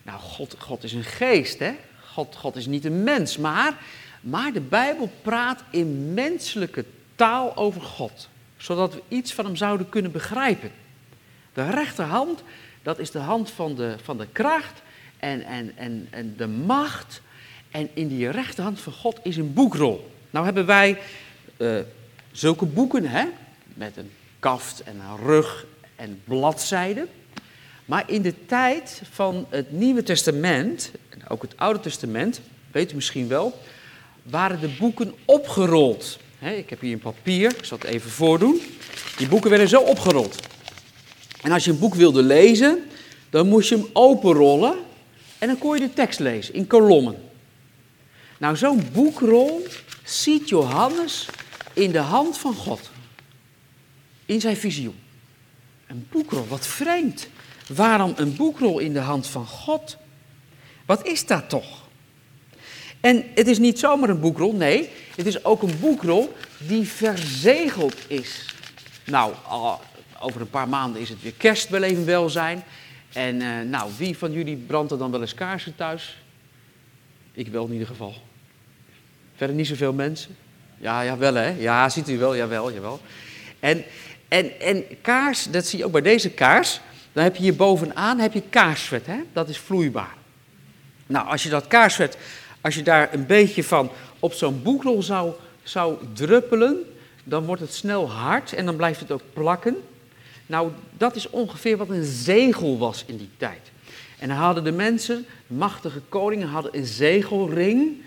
Nou, 0.04 0.20
God, 0.20 0.56
God 0.60 0.84
is 0.84 0.94
een 0.94 1.04
geest, 1.04 1.60
hè? 1.60 1.76
God, 2.06 2.36
God 2.36 2.56
is 2.56 2.66
niet 2.66 2.86
een 2.86 3.04
mens, 3.04 3.38
maar, 3.38 3.78
maar 4.22 4.54
de 4.54 4.62
Bijbel 4.62 5.12
praat 5.22 5.64
in 5.70 6.14
menselijke 6.14 6.86
taal 7.16 7.56
over 7.56 7.82
God, 7.82 8.30
zodat 8.58 8.94
we 8.94 9.02
iets 9.08 9.34
van 9.34 9.46
hem 9.46 9.56
zouden 9.56 9.90
kunnen 9.90 10.12
begrijpen. 10.12 10.72
De 11.54 11.70
rechterhand, 11.70 12.44
dat 12.82 13.00
is 13.00 13.12
de 13.12 13.20
hand 13.20 13.50
van 13.50 13.76
de, 13.76 13.96
van 14.04 14.18
de 14.18 14.28
kracht 14.32 14.82
en, 15.18 15.44
en, 15.44 15.72
en, 15.76 16.08
en 16.10 16.34
de 16.38 16.48
macht. 16.48 17.22
En 17.72 17.90
in 17.94 18.08
die 18.08 18.30
rechterhand 18.30 18.80
van 18.80 18.94
God 18.94 19.20
is 19.24 19.38
een 19.38 19.54
boekrol. 19.54 20.12
Nou 20.30 20.46
hebben 20.46 20.66
wij 20.66 20.98
uh, 21.62 21.80
zulke 22.32 22.66
boeken, 22.66 23.06
hè, 23.06 23.26
met 23.74 23.98
een 23.98 24.12
kaft 24.40 24.84
en 24.84 24.96
een 25.00 25.26
rug 25.26 25.66
en 25.96 26.22
bladzijden. 26.24 27.08
Maar 27.86 28.04
in 28.10 28.22
de 28.22 28.46
tijd 28.46 29.02
van 29.12 29.46
het 29.50 29.72
Nieuwe 29.72 30.04
Testament, 30.04 30.92
en 31.10 31.28
ook 31.28 31.42
het 31.42 31.58
Oude 31.58 31.80
Testament, 31.80 32.42
weet 32.72 32.92
u 32.92 32.96
misschien 32.96 33.28
wel, 33.28 33.60
waren 34.24 34.60
de 34.60 34.76
boeken 34.80 35.14
opgerold. 35.26 36.20
ik 36.40 36.70
heb 36.70 36.80
hier 36.80 36.94
een 36.94 37.00
papier, 37.00 37.50
ik 37.58 37.66
zal 37.66 37.78
het 37.78 37.88
even 37.88 38.12
voordoen. 38.12 38.62
Die 39.18 39.28
boeken 39.28 39.50
werden 39.50 39.70
zo 39.70 39.82
opgerold. 39.82 40.40
En 41.42 41.52
als 41.52 41.66
je 41.66 41.72
een 41.72 41.80
boek 41.80 41.96
wilde 41.96 42.24
lezen, 42.24 42.84
dan 43.30 43.48
moest 43.48 43.70
je 43.70 43.76
hem 43.76 43.88
openrollen 43.94 44.76
en 45.38 45.48
dan 45.48 45.58
kon 45.58 45.76
je 45.76 45.82
de 45.82 45.94
tekst 45.94 46.20
lezen 46.20 46.54
in 46.54 46.68
kolommen. 46.68 47.16
Nou, 48.38 48.56
zo'n 48.56 48.84
boekrol 48.94 49.66
ziet 50.04 50.50
Johannes 50.50 51.28
in 51.74 51.92
de 51.92 52.00
hand 52.00 52.38
van 52.38 52.54
God. 52.54 52.92
In 54.26 54.42
zijn 54.42 54.58
visioen. 54.58 55.00
Een 55.88 56.08
boekrol, 56.12 56.48
wat 56.48 56.68
vreemd. 56.68 57.28
Waarom 57.68 58.14
een 58.16 58.36
boekrol 58.36 58.80
in 58.80 58.94
de 58.94 59.00
hand 59.00 59.28
van 59.28 59.46
God? 59.46 59.98
Wat 60.86 61.08
is 61.08 61.26
dat 61.26 61.50
toch? 61.50 61.82
En 63.00 63.26
het 63.36 63.48
is 63.48 63.60
niet 63.60 63.80
zomaar 63.80 64.10
een 64.10 64.20
boekrol, 64.20 64.54
nee, 64.54 64.90
het 65.16 65.26
is 65.26 65.44
ook 65.46 65.62
een 65.62 65.80
boekrol 65.80 66.34
die 66.58 66.88
verzegeld 66.88 67.96
is. 68.08 68.56
Nou, 69.06 69.34
over 70.20 70.42
een 70.42 70.50
paar 70.50 70.70
maanden 70.70 71.02
is 71.02 71.10
het 71.10 71.22
weer 71.22 71.34
kerst 71.38 71.70
bij 71.70 71.80
Leven 71.80 72.06
Welzijn. 72.06 72.64
En 73.14 73.42
uh, 73.42 73.62
nou, 73.62 73.92
wie 73.98 74.18
van 74.18 74.32
jullie 74.32 74.58
brandt 74.58 74.92
er 74.92 74.98
dan 74.98 75.12
wel 75.12 75.22
eens 75.22 75.34
kaarsen 75.34 75.76
thuis? 75.76 76.18
Ik 77.32 77.48
wel 77.48 77.66
in 77.66 77.72
ieder 77.72 77.88
geval. 77.88 78.14
Verder 79.36 79.56
niet 79.56 79.68
zoveel 79.68 79.94
mensen. 79.94 80.36
Ja, 80.82 81.02
ja, 81.02 81.18
wel 81.18 81.34
hè. 81.34 81.50
Ja, 81.50 81.90
ziet 81.90 82.10
u 82.10 82.18
wel, 82.18 82.36
jawel, 82.36 82.72
jawel. 82.72 83.00
En, 83.60 83.84
en, 84.28 84.60
en 84.60 84.84
kaars, 85.02 85.48
dat 85.52 85.66
zie 85.66 85.80
je 85.80 85.86
ook 85.86 85.92
bij 85.92 86.02
deze 86.02 86.30
kaars. 86.30 86.80
Dan 87.14 87.24
heb 87.24 87.36
je 87.36 87.42
hier 87.42 87.56
bovenaan 87.56 88.20
heb 88.20 88.34
je 88.34 88.42
kaarsvet, 88.50 89.06
hè? 89.06 89.18
dat 89.34 89.50
is 89.50 89.58
vloeibaar. 89.58 90.16
Nou, 91.08 91.28
als 91.28 91.44
je 91.44 91.50
dat 91.50 91.68
kaarsvet, 91.68 92.18
als 92.62 92.76
je 92.76 92.84
daar 92.84 93.14
een 93.14 93.26
beetje 93.26 93.64
van 93.64 93.92
op 94.20 94.34
zo'n 94.34 94.62
boekrol 94.64 95.04
zou, 95.04 95.34
zou 95.64 95.98
druppelen, 96.14 96.78
dan 97.24 97.46
wordt 97.46 97.62
het 97.62 97.74
snel 97.74 98.10
hard 98.10 98.54
en 98.54 98.66
dan 98.66 98.76
blijft 98.76 99.00
het 99.00 99.12
ook 99.12 99.22
plakken. 99.34 99.76
Nou, 100.46 100.72
dat 100.98 101.16
is 101.16 101.30
ongeveer 101.30 101.78
wat 101.78 101.90
een 101.90 102.06
zegel 102.06 102.78
was 102.78 103.04
in 103.08 103.18
die 103.18 103.30
tijd. 103.38 103.72
En 104.20 104.28
dan 104.28 104.38
hadden 104.38 104.64
de 104.64 104.72
mensen, 104.72 105.26
machtige 105.48 106.02
koningen, 106.10 106.48
hadden 106.48 106.78
een 106.78 106.86
zegelring. 106.86 108.02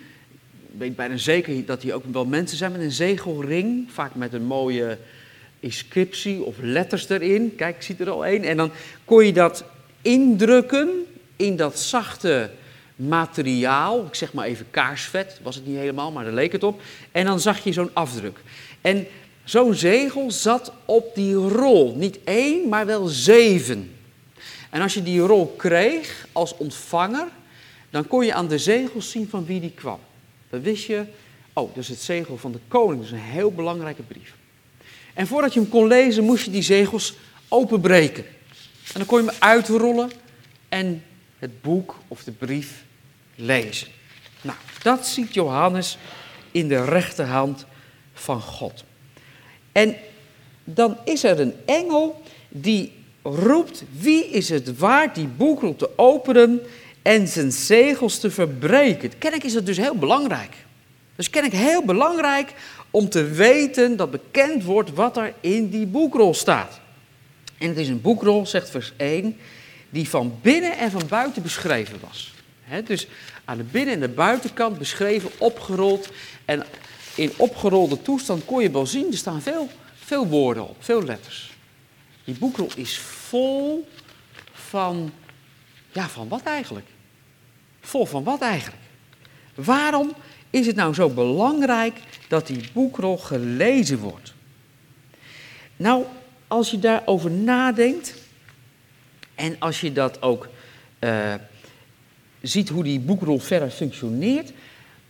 Weet 0.78 0.96
bijna 0.96 1.16
zeker 1.16 1.64
dat 1.64 1.80
die 1.80 1.94
ook 1.94 2.04
wel 2.12 2.24
mensen 2.24 2.56
zijn 2.56 2.72
met 2.72 2.80
een 2.80 2.92
zegelring, 2.92 3.90
vaak 3.90 4.14
met 4.14 4.32
een 4.32 4.44
mooie 4.44 4.98
inscriptie 5.60 6.42
of 6.42 6.56
letters 6.60 7.08
erin. 7.08 7.54
Kijk, 7.56 7.76
ik 7.76 7.82
zie 7.82 7.96
er 7.98 8.10
al 8.10 8.26
één. 8.26 8.42
En 8.42 8.56
dan 8.56 8.70
kon 9.04 9.26
je 9.26 9.32
dat 9.32 9.64
indrukken 10.02 10.90
in 11.36 11.56
dat 11.56 11.78
zachte 11.78 12.50
materiaal. 12.96 14.06
Ik 14.06 14.14
zeg 14.14 14.32
maar 14.32 14.46
even 14.46 14.66
kaarsvet, 14.70 15.40
was 15.42 15.54
het 15.54 15.66
niet 15.66 15.76
helemaal, 15.76 16.12
maar 16.12 16.24
daar 16.24 16.32
leek 16.32 16.52
het 16.52 16.64
op. 16.64 16.80
En 17.12 17.24
dan 17.24 17.40
zag 17.40 17.64
je 17.64 17.72
zo'n 17.72 17.90
afdruk. 17.92 18.38
En 18.80 19.06
zo'n 19.44 19.74
zegel 19.74 20.30
zat 20.30 20.72
op 20.84 21.14
die 21.14 21.34
rol. 21.34 21.94
Niet 21.96 22.18
één, 22.24 22.68
maar 22.68 22.86
wel 22.86 23.06
zeven. 23.06 23.90
En 24.70 24.80
als 24.80 24.94
je 24.94 25.02
die 25.02 25.20
rol 25.20 25.54
kreeg 25.56 26.26
als 26.32 26.56
ontvanger, 26.56 27.26
dan 27.90 28.06
kon 28.06 28.24
je 28.24 28.34
aan 28.34 28.48
de 28.48 28.58
zegels 28.58 29.10
zien 29.10 29.28
van 29.28 29.46
wie 29.46 29.60
die 29.60 29.72
kwam. 29.74 29.98
Wist 30.60 30.84
je, 30.84 31.04
oh, 31.52 31.76
is 31.76 31.88
het 31.88 32.00
zegel 32.00 32.36
van 32.36 32.52
de 32.52 32.60
koning. 32.68 32.96
Dat 32.96 33.06
is 33.06 33.12
een 33.12 33.30
heel 33.30 33.52
belangrijke 33.52 34.02
brief. 34.02 34.34
En 35.14 35.26
voordat 35.26 35.54
je 35.54 35.60
hem 35.60 35.68
kon 35.68 35.86
lezen, 35.86 36.24
moest 36.24 36.44
je 36.44 36.50
die 36.50 36.62
zegels 36.62 37.14
openbreken. 37.48 38.24
En 38.92 39.00
dan 39.00 39.06
kon 39.06 39.22
je 39.22 39.26
hem 39.28 39.36
uitrollen 39.38 40.10
en 40.68 41.04
het 41.38 41.62
boek 41.62 41.98
of 42.08 42.24
de 42.24 42.32
brief 42.32 42.84
lezen. 43.34 43.88
Nou, 44.40 44.58
dat 44.82 45.06
ziet 45.06 45.34
Johannes 45.34 45.98
in 46.50 46.68
de 46.68 46.84
rechterhand 46.84 47.66
van 48.12 48.40
God. 48.40 48.84
En 49.72 49.96
dan 50.64 50.96
is 51.04 51.24
er 51.24 51.40
een 51.40 51.54
engel 51.66 52.22
die 52.48 52.92
roept: 53.22 53.84
Wie 53.98 54.26
is 54.26 54.48
het 54.48 54.78
waard 54.78 55.14
die 55.14 55.26
boekrol 55.26 55.76
te 55.76 55.98
openen 55.98 56.60
en 57.04 57.28
zijn 57.28 57.52
zegels 57.52 58.18
te 58.18 58.30
verbreken? 58.30 59.18
Kennelijk 59.18 59.48
is 59.48 59.52
dat 59.52 59.66
dus 59.66 59.76
heel 59.76 59.94
belangrijk. 59.94 60.54
Dus 61.16 61.30
kennelijk 61.30 61.62
heel 61.62 61.84
belangrijk 61.84 62.52
om 62.90 63.08
te 63.08 63.24
weten 63.24 63.96
dat 63.96 64.10
bekend 64.10 64.64
wordt 64.64 64.92
wat 64.92 65.16
er 65.16 65.34
in 65.40 65.68
die 65.68 65.86
boekrol 65.86 66.34
staat. 66.34 66.80
En 67.58 67.68
het 67.68 67.78
is 67.78 67.88
een 67.88 68.00
boekrol, 68.00 68.46
zegt 68.46 68.70
vers 68.70 68.92
1, 68.96 69.36
die 69.90 70.08
van 70.08 70.38
binnen 70.42 70.78
en 70.78 70.90
van 70.90 71.02
buiten 71.08 71.42
beschreven 71.42 71.98
was. 72.00 72.32
dus 72.84 73.06
aan 73.44 73.56
de 73.56 73.62
binnen- 73.62 73.94
en 73.94 74.00
de 74.00 74.08
buitenkant 74.08 74.78
beschreven, 74.78 75.30
opgerold. 75.38 76.08
En 76.44 76.64
in 77.14 77.32
opgerolde 77.36 78.02
toestand 78.02 78.44
kon 78.44 78.62
je 78.62 78.70
wel 78.70 78.86
zien, 78.86 79.10
er 79.10 79.16
staan 79.16 79.42
veel, 79.42 79.68
veel 79.94 80.26
woorden 80.26 80.68
op, 80.68 80.76
veel 80.78 81.02
letters. 81.02 81.52
Die 82.24 82.34
boekrol 82.34 82.68
is 82.76 82.98
vol 82.98 83.88
van, 84.52 85.12
ja, 85.92 86.08
van 86.08 86.28
wat 86.28 86.42
eigenlijk? 86.42 86.86
Vol 87.84 88.06
van 88.06 88.24
wat 88.24 88.40
eigenlijk? 88.40 88.82
Waarom 89.54 90.12
is 90.50 90.66
het 90.66 90.76
nou 90.76 90.94
zo 90.94 91.08
belangrijk 91.08 91.98
dat 92.28 92.46
die 92.46 92.68
boekrol 92.72 93.18
gelezen 93.18 93.98
wordt? 93.98 94.34
Nou, 95.76 96.04
als 96.48 96.70
je 96.70 96.78
daarover 96.78 97.30
nadenkt 97.30 98.14
en 99.34 99.56
als 99.58 99.80
je 99.80 99.92
dat 99.92 100.22
ook 100.22 100.48
uh, 101.00 101.34
ziet 102.42 102.68
hoe 102.68 102.82
die 102.82 103.00
boekrol 103.00 103.38
verder 103.38 103.70
functioneert, 103.70 104.52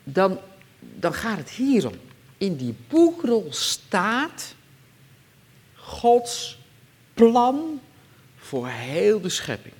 dan, 0.04 0.38
dan 0.80 1.14
gaat 1.14 1.38
het 1.38 1.50
hierom. 1.50 1.94
in 2.38 2.56
die 2.56 2.74
boekrol 2.88 3.46
staat 3.50 4.54
Gods 5.74 6.58
plan 7.14 7.80
voor 8.36 8.68
heel 8.68 9.20
de 9.20 9.28
schepping. 9.28 9.74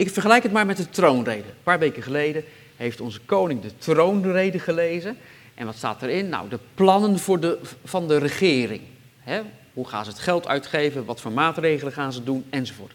Ik 0.00 0.10
vergelijk 0.10 0.42
het 0.42 0.52
maar 0.52 0.66
met 0.66 0.76
de 0.76 0.90
troonrede. 0.90 1.48
Een 1.48 1.62
paar 1.62 1.78
weken 1.78 2.02
geleden 2.02 2.44
heeft 2.76 3.00
onze 3.00 3.20
koning 3.20 3.62
de 3.62 3.78
troonrede 3.78 4.58
gelezen. 4.58 5.16
En 5.54 5.66
wat 5.66 5.76
staat 5.76 6.02
erin? 6.02 6.28
Nou, 6.28 6.48
de 6.48 6.58
plannen 6.74 7.18
voor 7.18 7.40
de, 7.40 7.58
van 7.84 8.08
de 8.08 8.18
regering. 8.18 8.80
Hoe 9.72 9.88
gaan 9.88 10.04
ze 10.04 10.10
het 10.10 10.18
geld 10.18 10.46
uitgeven? 10.46 11.04
Wat 11.04 11.20
voor 11.20 11.32
maatregelen 11.32 11.92
gaan 11.92 12.12
ze 12.12 12.24
doen? 12.24 12.44
Enzovoort. 12.50 12.92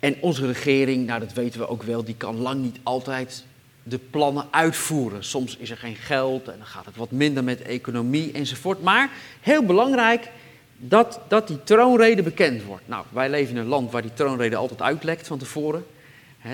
En 0.00 0.16
onze 0.20 0.46
regering, 0.46 1.06
nou 1.06 1.20
dat 1.20 1.32
weten 1.32 1.60
we 1.60 1.68
ook 1.68 1.82
wel, 1.82 2.04
die 2.04 2.16
kan 2.16 2.40
lang 2.40 2.62
niet 2.62 2.78
altijd 2.82 3.44
de 3.82 3.98
plannen 3.98 4.46
uitvoeren. 4.50 5.24
Soms 5.24 5.56
is 5.56 5.70
er 5.70 5.76
geen 5.76 5.96
geld 5.96 6.48
en 6.48 6.58
dan 6.58 6.66
gaat 6.66 6.84
het 6.84 6.96
wat 6.96 7.10
minder 7.10 7.44
met 7.44 7.58
de 7.58 7.64
economie 7.64 8.32
enzovoort. 8.32 8.82
Maar 8.82 9.10
heel 9.40 9.64
belangrijk 9.64 10.30
dat, 10.78 11.20
dat 11.28 11.48
die 11.48 11.62
troonrede 11.64 12.22
bekend 12.22 12.62
wordt. 12.62 12.88
Nou, 12.88 13.04
wij 13.12 13.30
leven 13.30 13.54
in 13.54 13.60
een 13.60 13.66
land 13.66 13.90
waar 13.90 14.02
die 14.02 14.12
troonrede 14.14 14.56
altijd 14.56 14.82
uitlekt 14.82 15.26
van 15.26 15.38
tevoren. 15.38 15.86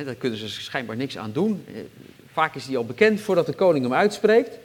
Daar 0.05 0.15
kunnen 0.15 0.39
ze 0.39 0.49
schijnbaar 0.49 0.97
niks 0.97 1.19
aan 1.19 1.33
doen. 1.33 1.65
Eh, 1.67 1.75
vaak 2.33 2.55
is 2.55 2.67
die 2.67 2.77
al 2.77 2.85
bekend 2.85 3.21
voordat 3.21 3.47
de 3.47 3.53
koning 3.53 3.85
hem 3.85 3.95
uitspreekt. 3.95 4.59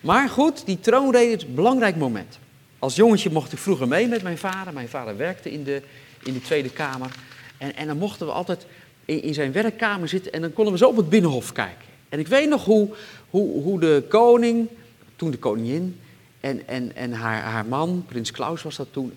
Maar 0.00 0.28
goed, 0.28 0.66
die 0.66 0.80
troonrede 0.80 1.32
is 1.32 1.42
een 1.42 1.54
belangrijk 1.54 1.96
moment. 1.96 2.38
Als 2.78 2.96
jongetje 2.96 3.30
mocht 3.30 3.52
ik 3.52 3.58
vroeger 3.58 3.88
mee 3.88 4.06
met 4.06 4.22
mijn 4.22 4.38
vader. 4.38 4.72
Mijn 4.72 4.88
vader 4.88 5.16
werkte 5.16 5.52
in 5.52 5.64
de, 5.64 5.82
in 6.22 6.32
de 6.32 6.40
Tweede 6.40 6.70
Kamer. 6.70 7.10
En, 7.58 7.76
en 7.76 7.86
dan 7.86 7.98
mochten 7.98 8.26
we 8.26 8.32
altijd 8.32 8.66
in, 9.04 9.22
in 9.22 9.34
zijn 9.34 9.52
werkkamer 9.52 10.08
zitten 10.08 10.32
en 10.32 10.40
dan 10.40 10.52
konden 10.52 10.72
we 10.72 10.78
zo 10.78 10.88
op 10.88 10.96
het 10.96 11.08
binnenhof 11.08 11.52
kijken. 11.52 11.86
En 12.08 12.18
ik 12.18 12.26
weet 12.26 12.48
nog 12.48 12.64
hoe, 12.64 12.88
hoe, 13.30 13.62
hoe 13.62 13.80
de 13.80 14.04
koning, 14.08 14.68
toen 15.16 15.30
de 15.30 15.38
koningin 15.38 16.00
en, 16.40 16.66
en, 16.66 16.96
en 16.96 17.12
haar, 17.12 17.42
haar 17.42 17.66
man, 17.66 18.04
prins 18.08 18.30
Klaus 18.30 18.62
was 18.62 18.76
dat 18.76 18.92
toen, 18.92 19.12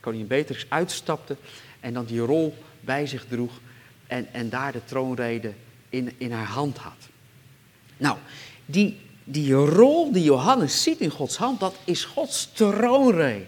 koningin 0.00 0.26
Beatrix, 0.26 0.66
uitstapte 0.68 1.36
en 1.80 1.94
dan 1.94 2.04
die 2.04 2.20
rol 2.20 2.54
bij 2.80 3.06
zich 3.06 3.24
droeg 3.28 3.52
en, 4.06 4.26
en 4.32 4.48
daar 4.48 4.72
de 4.72 4.84
troonrede 4.84 5.52
in, 5.88 6.12
in 6.18 6.32
haar 6.32 6.46
hand 6.46 6.78
had. 6.78 7.08
Nou, 7.96 8.16
die, 8.66 9.00
die 9.24 9.52
rol 9.52 10.12
die 10.12 10.24
Johannes 10.24 10.82
ziet 10.82 10.98
in 10.98 11.10
Gods 11.10 11.36
hand, 11.36 11.60
dat 11.60 11.74
is 11.84 12.04
Gods 12.04 12.52
troonrede. 12.52 13.44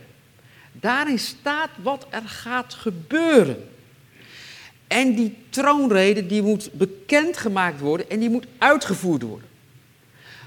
Daarin 0.72 1.18
staat 1.18 1.70
wat 1.82 2.06
er 2.10 2.28
gaat 2.28 2.74
gebeuren. 2.74 3.68
En 4.86 5.14
die 5.14 5.36
troonrede 5.48 6.26
die 6.26 6.42
moet 6.42 6.72
bekendgemaakt 6.72 7.80
worden 7.80 8.10
en 8.10 8.18
die 8.18 8.30
moet 8.30 8.46
uitgevoerd 8.58 9.22
worden. 9.22 9.48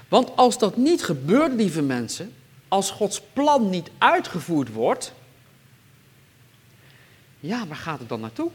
Want 0.08 0.36
als 0.36 0.58
dat 0.58 0.76
niet 0.76 1.04
gebeurt, 1.04 1.52
lieve 1.52 1.82
mensen, 1.82 2.32
als 2.72 2.90
Gods 2.90 3.20
plan 3.32 3.70
niet 3.70 3.90
uitgevoerd 3.98 4.72
wordt, 4.72 5.12
ja, 7.40 7.66
waar 7.66 7.76
gaat 7.76 7.98
het 7.98 8.08
dan 8.08 8.20
naartoe 8.20 8.50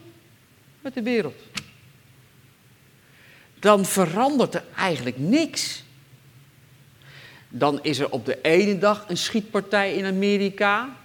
met 0.80 0.94
de 0.94 1.02
wereld? 1.02 1.42
Dan 3.58 3.84
verandert 3.84 4.54
er 4.54 4.64
eigenlijk 4.76 5.18
niks. 5.18 5.82
Dan 7.48 7.82
is 7.82 7.98
er 7.98 8.10
op 8.10 8.26
de 8.26 8.40
ene 8.40 8.78
dag 8.78 9.04
een 9.08 9.16
schietpartij 9.16 9.94
in 9.94 10.04
Amerika 10.04 10.96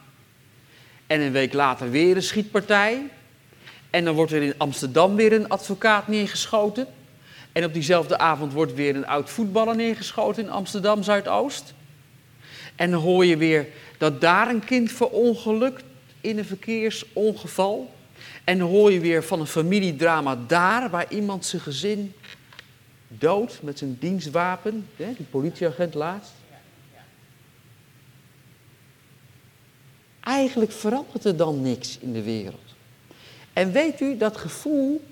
en 1.08 1.22
een 1.22 1.32
week 1.32 1.54
later 1.54 1.90
weer 1.90 2.16
een 2.16 2.24
schietpartij. 2.24 3.10
En 3.90 4.06
dan 4.06 4.16
wordt 4.16 4.32
er 4.32 4.42
in 4.42 4.58
Amsterdam 4.58 5.16
weer 5.16 5.34
een 5.34 5.50
advocaat 5.50 6.08
neergeschoten. 6.08 6.88
En 7.52 7.66
op 7.66 7.74
diezelfde 7.74 8.18
avond 8.18 8.54
wordt 8.54 8.74
weer 8.74 8.96
een 8.96 9.08
oud 9.08 9.30
voetballer 9.30 9.76
neergeschoten 9.76 10.44
in 10.44 10.50
Amsterdam 10.50 11.04
Zuidoost. 11.04 11.74
En 12.76 12.94
hoor 12.94 13.26
je 13.26 13.38
weer 13.38 13.68
dat 13.98 14.22
daar 14.22 14.50
een 14.50 14.64
kind 14.64 14.92
verongelukt 14.92 15.84
in 16.22 16.38
een 16.38 16.46
verkeersongeval. 16.46 17.94
En 18.44 18.60
hoor 18.60 18.92
je 18.92 19.00
weer 19.00 19.24
van 19.24 19.40
een 19.40 19.48
familiedrama 19.48 20.38
daar, 20.48 20.90
waar 20.90 21.12
iemand 21.12 21.46
zijn 21.46 21.62
gezin 21.62 22.14
dood 23.08 23.60
met 23.62 23.78
zijn 23.78 23.98
dienstwapen, 24.00 24.88
die 24.96 25.26
politieagent 25.30 25.94
laatst. 25.94 26.32
Eigenlijk 30.20 30.72
verandert 30.72 31.26
er 31.26 31.38
dan 31.38 31.62
niks 31.62 31.98
in 31.98 32.14
de 32.14 32.24
wereld. 32.24 32.62
En 33.54 33.72
weet 33.72 34.02
u, 34.02 34.18
dat 34.18 34.38
gevoel, 34.38 35.04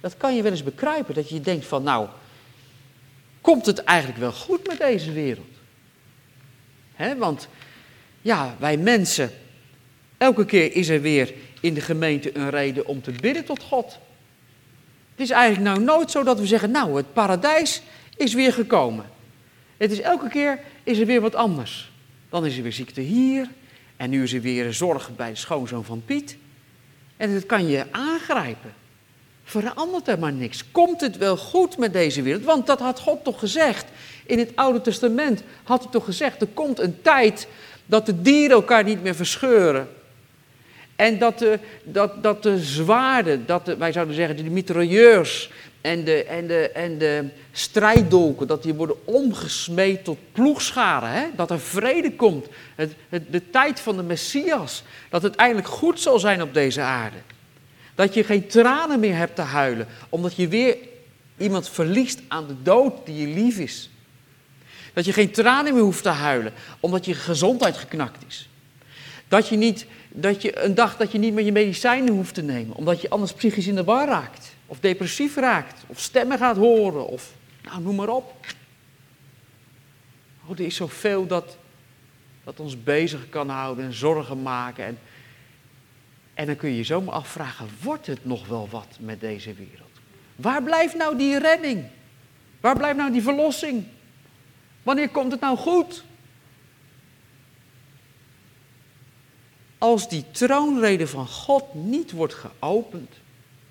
dat 0.00 0.16
kan 0.16 0.36
je 0.36 0.42
wel 0.42 0.50
eens 0.50 0.62
bekruipen. 0.62 1.14
Dat 1.14 1.28
je 1.28 1.40
denkt 1.40 1.66
van, 1.66 1.82
nou, 1.82 2.08
komt 3.40 3.66
het 3.66 3.84
eigenlijk 3.84 4.18
wel 4.18 4.32
goed 4.32 4.66
met 4.66 4.78
deze 4.78 5.12
wereld? 5.12 5.59
Want, 7.18 7.48
ja, 8.22 8.56
wij 8.58 8.76
mensen, 8.76 9.30
elke 10.18 10.44
keer 10.44 10.72
is 10.72 10.88
er 10.88 11.00
weer 11.00 11.34
in 11.60 11.74
de 11.74 11.80
gemeente 11.80 12.36
een 12.36 12.50
reden 12.50 12.86
om 12.86 13.02
te 13.02 13.10
bidden 13.10 13.44
tot 13.44 13.62
God. 13.62 13.98
Het 15.10 15.20
is 15.20 15.30
eigenlijk 15.30 15.76
nou 15.76 15.84
nooit 15.84 16.10
zo 16.10 16.22
dat 16.22 16.38
we 16.38 16.46
zeggen, 16.46 16.70
nou, 16.70 16.96
het 16.96 17.12
paradijs 17.12 17.82
is 18.16 18.34
weer 18.34 18.52
gekomen. 18.52 19.04
Het 19.76 19.92
is 19.92 20.00
elke 20.00 20.28
keer 20.28 20.60
is 20.82 20.98
er 20.98 21.06
weer 21.06 21.20
wat 21.20 21.34
anders. 21.34 21.92
Dan 22.28 22.46
is 22.46 22.56
er 22.56 22.62
weer 22.62 22.72
ziekte 22.72 23.00
hier. 23.00 23.48
En 23.96 24.10
nu 24.10 24.22
is 24.22 24.32
er 24.32 24.40
weer 24.40 24.72
zorg 24.72 25.16
bij 25.16 25.30
de 25.30 25.36
schoonzoon 25.36 25.84
van 25.84 26.02
Piet. 26.04 26.36
En 27.16 27.34
dat 27.34 27.46
kan 27.46 27.66
je 27.66 27.86
aangrijpen. 27.90 28.74
Verandert 29.50 30.08
er 30.08 30.18
maar 30.18 30.32
niks. 30.32 30.64
Komt 30.70 31.00
het 31.00 31.16
wel 31.16 31.36
goed 31.36 31.78
met 31.78 31.92
deze 31.92 32.22
wereld? 32.22 32.44
Want 32.44 32.66
dat 32.66 32.80
had 32.80 33.00
God 33.00 33.24
toch 33.24 33.38
gezegd. 33.38 33.84
In 34.26 34.38
het 34.38 34.52
Oude 34.54 34.80
Testament 34.80 35.42
had 35.62 35.82
hij 35.82 35.92
toch 35.92 36.04
gezegd: 36.04 36.40
er 36.40 36.46
komt 36.54 36.78
een 36.78 37.02
tijd 37.02 37.48
dat 37.86 38.06
de 38.06 38.22
dieren 38.22 38.56
elkaar 38.56 38.84
niet 38.84 39.02
meer 39.02 39.14
verscheuren. 39.14 39.88
En 40.96 41.18
dat 41.18 41.38
de, 41.38 41.58
dat, 41.84 42.22
dat 42.22 42.42
de 42.42 42.58
zwaarden, 42.58 43.46
dat 43.46 43.66
de, 43.66 43.76
wij 43.76 43.92
zouden 43.92 44.14
zeggen, 44.14 44.36
de 44.36 44.42
mitrailleurs 44.42 45.50
en 45.80 46.04
de, 46.04 46.24
en 46.24 46.46
de, 46.46 46.70
en 46.70 46.98
de 46.98 47.28
strijddolken, 47.52 48.46
dat 48.46 48.62
die 48.62 48.74
worden 48.74 48.96
omgesmeed 49.04 50.04
tot 50.04 50.18
ploegscharen. 50.32 51.10
Hè? 51.10 51.26
Dat 51.36 51.50
er 51.50 51.60
vrede 51.60 52.12
komt. 52.12 52.46
Het, 52.74 52.92
het, 53.08 53.32
de 53.32 53.50
tijd 53.50 53.80
van 53.80 53.96
de 53.96 54.02
Messias. 54.02 54.82
Dat 55.08 55.22
het 55.22 55.34
eindelijk 55.34 55.68
goed 55.68 56.00
zal 56.00 56.18
zijn 56.18 56.42
op 56.42 56.54
deze 56.54 56.80
aarde. 56.80 57.16
Dat 58.00 58.14
je 58.14 58.24
geen 58.24 58.46
tranen 58.46 59.00
meer 59.00 59.16
hebt 59.16 59.34
te 59.34 59.42
huilen, 59.42 59.86
omdat 60.08 60.36
je 60.36 60.48
weer 60.48 60.76
iemand 61.36 61.68
verliest 61.68 62.20
aan 62.28 62.46
de 62.46 62.62
dood 62.62 63.06
die 63.06 63.28
je 63.28 63.34
lief 63.34 63.58
is. 63.58 63.90
Dat 64.92 65.04
je 65.04 65.12
geen 65.12 65.30
tranen 65.30 65.74
meer 65.74 65.82
hoeft 65.82 66.02
te 66.02 66.08
huilen, 66.08 66.52
omdat 66.80 67.04
je 67.04 67.14
gezondheid 67.14 67.76
geknakt 67.76 68.24
is. 68.26 68.48
Dat 69.28 69.48
je, 69.48 69.56
niet, 69.56 69.86
dat 70.08 70.42
je 70.42 70.64
een 70.64 70.74
dag 70.74 70.96
dat 70.96 71.12
je 71.12 71.18
niet 71.18 71.34
meer 71.34 71.44
je 71.44 71.52
medicijnen 71.52 72.14
hoeft 72.14 72.34
te 72.34 72.42
nemen, 72.42 72.76
omdat 72.76 73.00
je 73.00 73.10
anders 73.10 73.32
psychisch 73.32 73.66
in 73.66 73.74
de 73.74 73.84
war 73.84 74.08
raakt. 74.08 74.54
Of 74.66 74.80
depressief 74.80 75.36
raakt, 75.36 75.82
of 75.86 76.00
stemmen 76.00 76.38
gaat 76.38 76.56
horen, 76.56 77.06
of 77.06 77.32
nou, 77.62 77.82
noem 77.82 77.94
maar 77.94 78.08
op. 78.08 78.34
Oh, 80.46 80.58
er 80.58 80.64
is 80.64 80.76
zoveel 80.76 81.26
dat, 81.26 81.56
dat 82.44 82.60
ons 82.60 82.82
bezig 82.82 83.28
kan 83.28 83.48
houden 83.48 83.84
en 83.84 83.92
zorgen 83.92 84.42
maken. 84.42 84.84
En, 84.84 84.98
en 86.40 86.46
dan 86.46 86.56
kun 86.56 86.70
je 86.70 86.76
je 86.76 86.84
zomaar 86.84 87.14
afvragen, 87.14 87.68
wordt 87.82 88.06
het 88.06 88.24
nog 88.24 88.46
wel 88.46 88.68
wat 88.68 88.96
met 88.98 89.20
deze 89.20 89.54
wereld? 89.54 89.90
Waar 90.36 90.62
blijft 90.62 90.96
nou 90.96 91.18
die 91.18 91.38
redding? 91.38 91.84
Waar 92.60 92.76
blijft 92.76 92.96
nou 92.96 93.12
die 93.12 93.22
verlossing? 93.22 93.84
Wanneer 94.82 95.08
komt 95.08 95.32
het 95.32 95.40
nou 95.40 95.56
goed? 95.56 96.04
Als 99.78 100.08
die 100.08 100.30
troonrede 100.30 101.06
van 101.06 101.26
God 101.26 101.74
niet 101.74 102.10
wordt 102.10 102.34
geopend, 102.34 103.14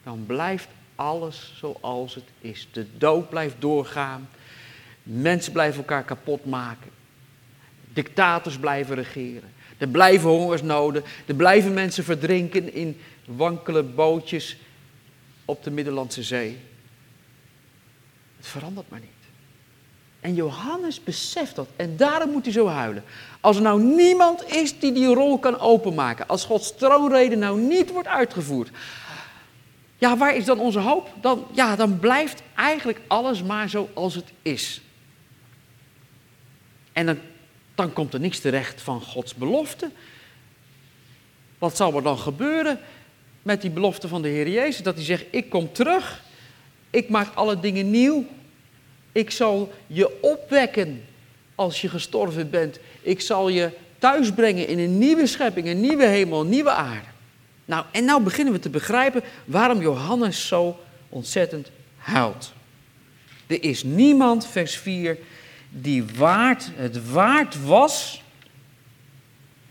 dan 0.03 0.25
blijft 0.25 0.67
alles 0.95 1.53
zoals 1.57 2.15
het 2.15 2.27
is. 2.41 2.67
De 2.71 2.97
dood 2.97 3.29
blijft 3.29 3.55
doorgaan. 3.59 4.29
Mensen 5.03 5.51
blijven 5.51 5.79
elkaar 5.79 6.03
kapot 6.03 6.45
maken. 6.45 6.91
Dictators 7.93 8.57
blijven 8.57 8.95
regeren. 8.95 9.53
Er 9.79 9.87
blijven 9.87 10.29
hongersnoden. 10.29 11.03
Er 11.25 11.35
blijven 11.35 11.73
mensen 11.73 12.03
verdrinken 12.03 12.73
in 12.73 13.01
wankele 13.25 13.83
bootjes 13.83 14.57
op 15.45 15.63
de 15.63 15.71
Middellandse 15.71 16.23
Zee. 16.23 16.57
Het 18.37 18.47
verandert 18.47 18.89
maar 18.89 18.99
niet. 18.99 19.09
En 20.19 20.35
Johannes 20.35 21.03
beseft 21.03 21.55
dat 21.55 21.67
en 21.75 21.97
daarom 21.97 22.29
moet 22.31 22.43
hij 22.43 22.53
zo 22.53 22.67
huilen. 22.67 23.03
Als 23.39 23.55
er 23.55 23.61
nou 23.61 23.83
niemand 23.83 24.53
is 24.53 24.79
die 24.79 24.91
die 24.91 25.13
rol 25.13 25.39
kan 25.39 25.59
openmaken, 25.59 26.27
als 26.27 26.45
Gods 26.45 26.75
troonrede 26.75 27.35
nou 27.35 27.59
niet 27.59 27.91
wordt 27.91 28.07
uitgevoerd, 28.07 28.69
ja, 29.97 30.17
waar 30.17 30.35
is 30.35 30.45
dan 30.45 30.59
onze 30.59 30.79
hoop? 30.79 31.09
Dan, 31.21 31.47
ja, 31.51 31.75
dan 31.75 31.99
blijft 31.99 32.41
eigenlijk 32.55 32.99
alles 33.07 33.43
maar 33.43 33.69
zoals 33.69 34.15
het 34.15 34.31
is. 34.41 34.81
En 36.93 37.05
dan, 37.05 37.17
dan 37.79 37.93
komt 37.93 38.13
er 38.13 38.19
niks 38.19 38.39
terecht 38.39 38.81
van 38.81 39.01
Gods 39.01 39.35
belofte. 39.35 39.89
Wat 41.57 41.75
zal 41.77 41.95
er 41.95 42.03
dan 42.03 42.17
gebeuren 42.17 42.79
met 43.41 43.61
die 43.61 43.69
belofte 43.69 44.07
van 44.07 44.21
de 44.21 44.27
Heer 44.27 44.49
Jezus? 44.49 44.83
Dat 44.83 44.95
hij 44.95 45.03
zegt, 45.03 45.25
ik 45.29 45.49
kom 45.49 45.71
terug, 45.71 46.23
ik 46.89 47.09
maak 47.09 47.35
alle 47.35 47.59
dingen 47.59 47.89
nieuw. 47.89 48.25
Ik 49.11 49.31
zal 49.31 49.73
je 49.87 50.21
opwekken 50.21 51.05
als 51.55 51.81
je 51.81 51.89
gestorven 51.89 52.49
bent. 52.49 52.79
Ik 53.01 53.21
zal 53.21 53.49
je 53.49 53.71
thuis 53.99 54.33
brengen 54.33 54.67
in 54.67 54.79
een 54.79 54.97
nieuwe 54.97 55.27
schepping, 55.27 55.67
een 55.67 55.81
nieuwe 55.81 56.05
hemel, 56.05 56.41
een 56.41 56.49
nieuwe 56.49 56.71
aarde. 56.71 57.07
Nou, 57.65 57.85
en 57.91 58.05
nou 58.05 58.23
beginnen 58.23 58.53
we 58.53 58.59
te 58.59 58.69
begrijpen 58.69 59.23
waarom 59.45 59.81
Johannes 59.81 60.47
zo 60.47 60.79
ontzettend 61.09 61.71
huilt. 61.97 62.53
Er 63.47 63.63
is 63.63 63.83
niemand, 63.83 64.47
vers 64.47 64.75
4, 64.77 65.17
die 65.69 66.05
waard, 66.05 66.71
het 66.75 67.11
waard 67.11 67.63
was 67.65 68.23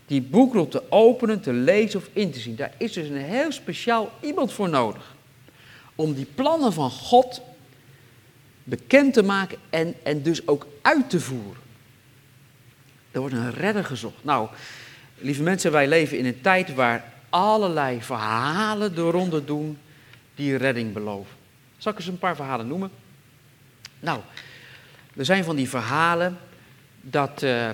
die 0.05 0.21
boekrol 0.21 0.67
te 0.67 0.91
openen, 0.91 1.41
te 1.41 1.53
lezen 1.53 1.99
of 1.99 2.09
in 2.13 2.31
te 2.31 2.39
zien. 2.39 2.55
Daar 2.55 2.73
is 2.77 2.93
dus 2.93 3.09
een 3.09 3.17
heel 3.17 3.51
speciaal 3.51 4.11
iemand 4.21 4.53
voor 4.53 4.69
nodig. 4.69 5.15
Om 5.95 6.13
die 6.13 6.27
plannen 6.35 6.73
van 6.73 6.91
God 6.91 7.41
bekend 8.63 9.13
te 9.13 9.23
maken 9.23 9.57
en, 9.69 9.95
en 10.03 10.21
dus 10.21 10.47
ook 10.47 10.67
uit 10.81 11.09
te 11.09 11.19
voeren. 11.19 11.61
Er 13.11 13.19
wordt 13.19 13.35
een 13.35 13.53
redder 13.53 13.85
gezocht. 13.85 14.23
Nou, 14.23 14.49
lieve 15.17 15.43
mensen, 15.43 15.71
wij 15.71 15.87
leven 15.87 16.17
in 16.17 16.25
een 16.25 16.41
tijd 16.41 16.73
waar 16.73 17.13
allerlei 17.29 18.01
verhalen 18.01 18.95
de 18.95 19.01
ronde 19.01 19.45
doen 19.45 19.77
die 20.35 20.55
redding 20.55 20.93
beloven. 20.93 21.35
Zal 21.77 21.91
ik 21.91 21.97
eens 21.97 22.07
een 22.07 22.19
paar 22.19 22.35
verhalen 22.35 22.67
noemen? 22.67 22.91
Nou, 23.99 24.19
er 25.15 25.25
zijn 25.25 25.43
van 25.43 25.55
die 25.55 25.69
verhalen 25.69 26.37
dat 27.01 27.41
uh, 27.41 27.69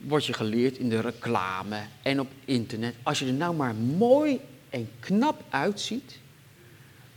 wordt 0.00 0.26
je 0.26 0.32
geleerd 0.32 0.78
in 0.78 0.88
de 0.88 1.00
reclame 1.00 1.80
en 2.02 2.20
op 2.20 2.28
internet. 2.44 2.94
Als 3.02 3.18
je 3.18 3.26
er 3.26 3.32
nou 3.32 3.54
maar 3.54 3.74
mooi 3.74 4.40
en 4.70 4.90
knap 5.00 5.44
uitziet, 5.48 6.18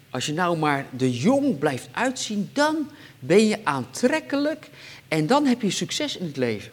als 0.10 0.26
je 0.26 0.34
nou 0.34 0.58
maar 0.58 0.86
de 0.92 1.18
jong 1.18 1.58
blijft 1.58 1.90
uitzien, 1.92 2.50
dan 2.54 2.90
ben 3.20 3.48
je 3.48 3.60
aantrekkelijk 3.64 4.70
en 5.08 5.28
dan 5.28 5.46
heb 5.46 5.62
je 5.62 5.70
succes 5.70 6.18
in 6.18 6.26
het 6.26 6.38
leven. 6.38 6.72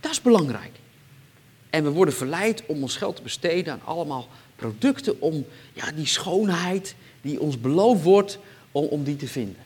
Dat 0.00 0.10
is 0.10 0.22
belangrijk. 0.22 0.76
En 1.70 1.84
we 1.84 1.90
worden 1.90 2.14
verleid 2.14 2.66
om 2.66 2.82
ons 2.82 2.96
geld 2.96 3.16
te 3.16 3.22
besteden 3.22 3.72
aan 3.72 3.84
allemaal 3.84 4.28
producten 4.56 5.20
om 5.20 5.46
ja, 5.72 5.92
die 5.92 6.06
schoonheid 6.06 6.94
die 7.20 7.40
ons 7.40 7.60
beloofd 7.60 8.02
wordt, 8.02 8.38
om, 8.72 8.84
om 8.84 9.04
die 9.04 9.16
te 9.16 9.28
vinden. 9.28 9.62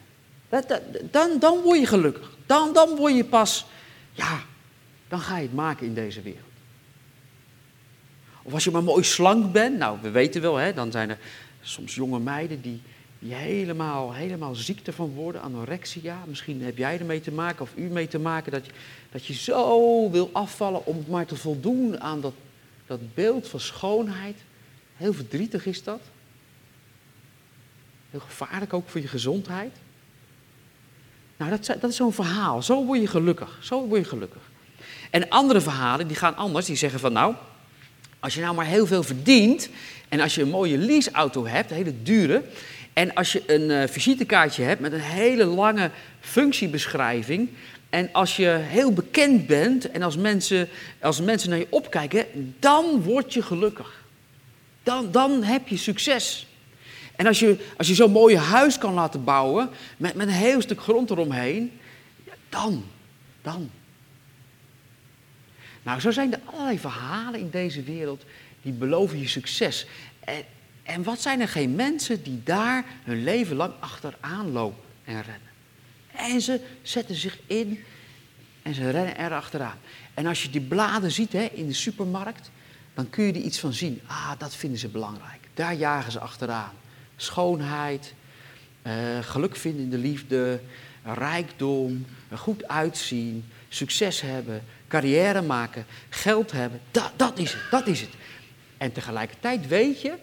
Dat, 0.61 0.81
dan, 1.11 1.39
dan 1.39 1.61
word 1.61 1.79
je 1.79 1.87
gelukkig. 1.87 2.31
Dan, 2.47 2.73
dan 2.73 2.97
word 2.97 3.17
je 3.17 3.25
pas, 3.25 3.67
ja, 4.13 4.41
dan 5.09 5.21
ga 5.21 5.37
je 5.37 5.43
het 5.43 5.55
maken 5.55 5.87
in 5.87 5.95
deze 5.95 6.23
wereld. 6.23 6.53
Of 8.43 8.53
als 8.53 8.65
je 8.65 8.71
maar 8.71 8.83
mooi 8.83 9.05
slank 9.05 9.53
bent, 9.53 9.79
nou, 9.79 9.99
we 10.03 10.11
weten 10.11 10.41
wel, 10.41 10.57
hè, 10.57 10.73
dan 10.73 10.91
zijn 10.91 11.11
er 11.11 11.19
soms 11.61 11.95
jonge 11.95 12.19
meiden 12.19 12.61
die, 12.61 12.81
die 13.19 13.35
helemaal, 13.35 14.13
helemaal 14.13 14.55
ziek 14.55 14.87
ervan 14.87 15.11
worden, 15.11 15.43
anorexia. 15.43 16.19
Misschien 16.27 16.63
heb 16.63 16.77
jij 16.77 16.99
ermee 16.99 17.21
te 17.21 17.33
maken, 17.33 17.63
of 17.63 17.73
u 17.75 17.83
mee 17.83 18.09
te 18.09 18.19
maken, 18.19 18.53
dat 18.53 18.67
je, 18.67 18.73
dat 19.11 19.27
je 19.27 19.35
zo 19.35 20.11
wil 20.11 20.31
afvallen 20.33 20.87
om 20.87 21.05
maar 21.09 21.27
te 21.27 21.37
voldoen 21.37 22.01
aan 22.01 22.21
dat, 22.21 22.35
dat 22.87 23.15
beeld 23.15 23.49
van 23.49 23.61
schoonheid. 23.61 24.37
Heel 24.97 25.13
verdrietig 25.13 25.67
is 25.67 25.83
dat. 25.83 26.01
Heel 28.11 28.21
gevaarlijk 28.21 28.73
ook 28.73 28.89
voor 28.89 29.01
je 29.01 29.09
gezondheid. 29.09 29.77
Nou, 31.43 31.55
dat, 31.55 31.81
dat 31.81 31.91
is 31.91 31.97
zo'n 31.97 32.13
verhaal. 32.13 32.63
Zo 32.63 32.85
word 32.85 33.01
je 33.01 33.07
gelukkig. 33.07 33.59
Zo 33.61 33.87
word 33.87 34.01
je 34.01 34.09
gelukkig. 34.09 34.43
En 35.11 35.29
andere 35.29 35.61
verhalen, 35.61 36.07
die 36.07 36.17
gaan 36.17 36.37
anders. 36.37 36.67
Die 36.67 36.77
zeggen 36.77 37.01
van, 37.01 37.13
nou, 37.13 37.35
als 38.21 38.35
je 38.35 38.41
nou 38.41 38.55
maar 38.55 38.67
heel 38.67 38.87
veel 38.87 39.03
verdient... 39.03 39.69
en 40.09 40.21
als 40.21 40.35
je 40.35 40.43
een 40.43 40.49
mooie 40.49 40.79
leaseauto 40.79 41.47
hebt, 41.47 41.71
een 41.71 41.77
hele 41.77 42.03
dure... 42.03 42.43
en 42.93 43.15
als 43.15 43.33
je 43.33 43.43
een 43.47 43.71
uh, 43.71 43.89
visitekaartje 43.89 44.63
hebt 44.63 44.81
met 44.81 44.93
een 44.93 45.01
hele 45.01 45.45
lange 45.45 45.91
functiebeschrijving... 46.21 47.49
en 47.91 48.09
als 48.13 48.37
je 48.37 48.49
heel 48.49 48.93
bekend 48.93 49.47
bent 49.47 49.91
en 49.91 50.03
als 50.03 50.17
mensen, 50.17 50.69
als 51.01 51.21
mensen 51.21 51.51
naar 51.51 51.59
je 51.59 51.67
opkijken... 51.71 52.55
dan 52.59 53.03
word 53.03 53.35
je 53.35 53.43
gelukkig. 53.43 54.05
Dan, 54.83 55.09
dan 55.11 55.43
heb 55.43 55.69
je 55.69 55.77
succes. 55.77 56.47
En 57.23 57.29
als 57.29 57.39
je, 57.39 57.57
als 57.77 57.89
je 57.89 57.95
zo'n 57.95 58.11
mooie 58.11 58.39
huis 58.39 58.79
kan 58.79 58.95
laten 58.95 59.25
bouwen, 59.25 59.71
met, 59.97 60.15
met 60.15 60.27
een 60.27 60.33
heel 60.33 60.61
stuk 60.61 60.81
grond 60.81 61.11
eromheen, 61.11 61.73
dan, 62.49 62.85
dan. 63.43 63.71
Nou, 65.83 66.01
zo 66.01 66.11
zijn 66.11 66.33
er 66.33 66.41
allerlei 66.45 66.79
verhalen 66.79 67.41
in 67.41 67.51
deze 67.51 67.83
wereld 67.83 68.25
die 68.63 68.73
beloven 68.73 69.19
je 69.19 69.29
succes. 69.29 69.87
En, 70.21 70.45
en 70.83 71.03
wat 71.03 71.21
zijn 71.21 71.41
er 71.41 71.49
geen 71.49 71.75
mensen 71.75 72.23
die 72.23 72.43
daar 72.45 72.85
hun 73.05 73.25
leven 73.25 73.57
lang 73.57 73.73
achteraan 73.81 74.53
lopen 74.53 74.85
en 75.05 75.15
rennen. 75.23 75.51
En 76.13 76.41
ze 76.41 76.61
zetten 76.83 77.15
zich 77.15 77.39
in 77.47 77.85
en 78.63 78.75
ze 78.75 78.91
rennen 78.91 79.17
er 79.17 79.33
achteraan. 79.33 79.79
En 80.15 80.27
als 80.27 80.43
je 80.43 80.51
die 80.51 80.61
bladen 80.61 81.13
ziet 81.13 81.33
hè, 81.33 81.45
in 81.53 81.67
de 81.67 81.73
supermarkt, 81.73 82.51
dan 82.95 83.11
kun 83.11 83.25
je 83.25 83.33
er 83.33 83.41
iets 83.41 83.59
van 83.59 83.73
zien. 83.73 84.01
Ah, 84.07 84.33
dat 84.39 84.55
vinden 84.55 84.79
ze 84.79 84.89
belangrijk. 84.89 85.41
Daar 85.55 85.75
jagen 85.75 86.13
ze 86.13 86.21
achteraan 86.21 86.81
schoonheid, 87.23 88.15
uh, 88.87 88.93
geluk 89.21 89.57
vinden 89.57 89.83
in 89.83 89.91
de 89.91 89.99
liefde, 89.99 90.61
rijkdom, 91.05 92.07
goed 92.35 92.69
uitzien, 92.69 93.45
succes 93.69 94.21
hebben, 94.21 94.65
carrière 94.89 95.43
maken, 95.43 95.87
geld 96.09 96.53
hebben. 96.53 96.81
Dat, 96.91 97.13
dat 97.17 97.39
is 97.39 97.53
het, 97.53 97.63
dat 97.71 97.87
is 97.87 98.01
het. 98.01 98.11
En 98.77 98.93
tegelijkertijd 98.93 99.69
weet 99.69 100.01
je 100.01 100.15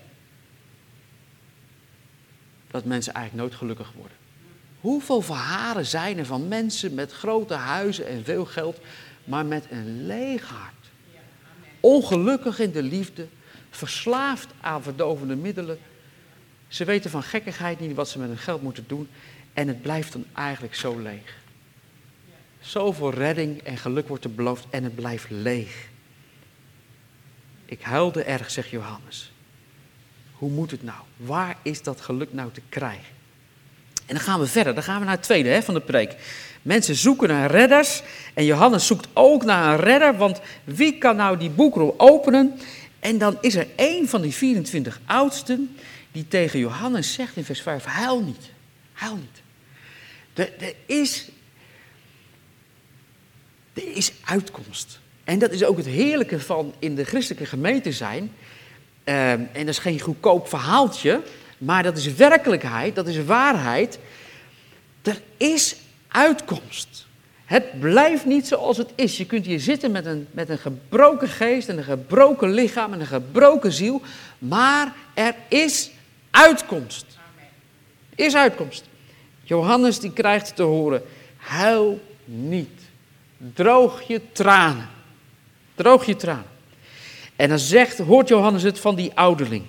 dat 2.72 2.86
mensen 2.86 3.14
eigenlijk 3.14 3.46
nooit 3.46 3.60
gelukkig 3.60 3.92
worden. 3.96 4.18
Hoeveel 4.80 5.22
verhalen 5.22 5.86
zijn 5.86 6.18
er 6.18 6.26
van 6.26 6.48
mensen 6.48 6.94
met 6.94 7.12
grote 7.12 7.54
huizen 7.54 8.08
en 8.08 8.24
veel 8.24 8.46
geld, 8.46 8.80
maar 9.24 9.46
met 9.46 9.66
een 9.70 10.06
leeg 10.06 10.50
hart? 10.50 10.74
Ongelukkig 11.80 12.60
in 12.60 12.72
de 12.72 12.84
liefde, 12.84 13.28
verslaafd 13.70 14.48
aan 14.62 14.84
verdovende 14.84 15.36
middelen, 15.36 15.80
ze 16.70 16.86
weten 16.86 17.10
van 17.10 17.24
gekkigheid 17.24 17.80
niet 17.80 17.96
wat 17.96 18.10
ze 18.10 18.20
met 18.20 18.28
hun 18.28 18.38
geld 18.38 18.62
moeten 18.62 18.84
doen. 18.88 19.10
En 19.54 19.68
het 19.68 19.82
blijft 19.82 20.14
dan 20.14 20.26
eigenlijk 20.34 20.76
zo 20.76 21.00
leeg. 21.00 21.38
Zoveel 22.60 23.14
redding 23.14 23.62
en 23.62 23.78
geluk 23.78 24.08
wordt 24.08 24.24
er 24.24 24.34
beloofd 24.34 24.66
en 24.70 24.84
het 24.84 24.96
blijft 24.96 25.30
leeg. 25.30 25.88
Ik 27.66 27.82
huilde 27.82 28.24
erg, 28.24 28.52
zegt 28.52 28.70
Johannes. 28.70 29.32
Hoe 30.34 30.50
moet 30.50 30.72
het 30.72 30.84
nou? 30.84 31.00
Waar 31.18 31.58
is 31.62 31.84
dat 31.84 32.02
geluk 32.02 32.34
nou 32.34 32.52
te 32.52 32.62
krijgen? 32.70 33.18
En 34.06 34.16
dan 34.16 34.24
gaan 34.24 34.40
we 34.40 34.48
verder. 34.48 34.74
Dan 34.74 34.84
gaan 34.84 35.00
we 35.00 35.06
naar 35.06 35.16
het 35.16 35.24
tweede 35.24 35.50
hè, 35.50 35.62
van 35.62 35.74
de 35.74 35.82
preek. 35.82 36.16
Mensen 36.62 36.96
zoeken 36.96 37.28
naar 37.28 37.52
redders. 37.52 38.02
En 38.34 38.46
Johannes 38.46 38.88
zoekt 38.88 39.08
ook 39.14 39.44
naar 39.44 39.74
een 39.74 39.86
redder. 39.86 40.18
Want 40.18 40.42
wie 40.64 40.98
kan 40.98 41.16
nou 41.16 41.38
die 41.38 41.50
boekrol 41.50 41.94
openen? 41.98 42.60
En 43.00 43.18
dan 43.18 43.38
is 43.42 43.56
er 43.56 43.68
één 43.76 44.08
van 44.08 44.22
die 44.22 44.34
24 44.34 45.00
oudsten 45.06 45.76
die 46.12 46.28
tegen 46.28 46.60
Johannes 46.60 47.14
zegt 47.14 47.36
in 47.36 47.44
vers 47.44 47.62
5, 47.62 47.84
huil 47.84 48.24
niet, 48.24 48.52
huil 48.94 49.16
niet. 49.16 49.42
Er, 50.34 50.74
is, 50.86 51.30
er 53.74 53.96
is 53.96 54.12
uitkomst. 54.26 55.00
En 55.24 55.40
dat 55.40 55.52
is 55.52 55.64
ook 55.64 55.78
het 55.78 55.86
heerlijke 55.86 56.40
van 56.40 56.74
in 56.80 56.96
de 56.96 57.04
christelijke 57.04 57.46
gemeente 57.46 57.92
zijn. 57.92 58.32
Ehm, 59.04 59.42
en 59.52 59.66
dat 59.66 59.68
is 59.68 59.80
geen 59.80 60.00
goedkoop 60.00 60.48
verhaaltje, 60.48 61.22
maar 61.58 61.84
dat 61.84 61.98
is 61.98 62.14
werkelijkheid, 62.14 62.96
dat 62.96 63.08
is 63.08 63.24
waarheid. 63.24 64.00
Er 65.02 65.22
is 65.38 65.76
uitkomst. 66.08 67.08
Het 67.46 67.80
blijft 67.80 68.26
niet 68.26 68.48
zoals 68.48 68.78
het 68.78 68.90
is. 68.96 69.18
Je 69.18 69.26
kunt 69.26 69.46
hier 69.46 69.60
zitten 69.60 69.92
met 69.92 70.06
een, 70.06 70.28
met 70.32 70.50
een 70.50 70.58
gebroken 70.58 71.28
geest 71.28 71.70
en 71.70 71.78
een 71.78 71.84
gebroken 71.84 72.52
lichaam 72.52 72.94
en 72.94 73.00
een 73.00 73.06
gebroken 73.06 73.72
ziel. 73.72 74.02
Maar 74.38 74.94
er 75.14 75.36
is 75.48 75.92
uitkomst. 76.32 77.06
Is 78.16 78.36
uitkomst. 78.36 78.84
Johannes 79.44 80.00
die 80.00 80.14
krijgt 80.14 80.56
te 80.56 80.64
horen, 80.64 81.02
huil 81.38 82.02
niet. 82.26 82.82
Droog 83.54 84.02
je 84.08 84.22
tranen. 84.32 84.90
Droog 85.76 86.06
je 86.06 86.16
tranen. 86.16 86.46
En 87.36 87.50
dan 87.50 87.60
zegt, 87.60 87.98
hoort 87.98 88.28
Johannes 88.28 88.64
het 88.64 88.80
van 88.80 88.96
die 88.96 89.12
ouderling. 89.14 89.64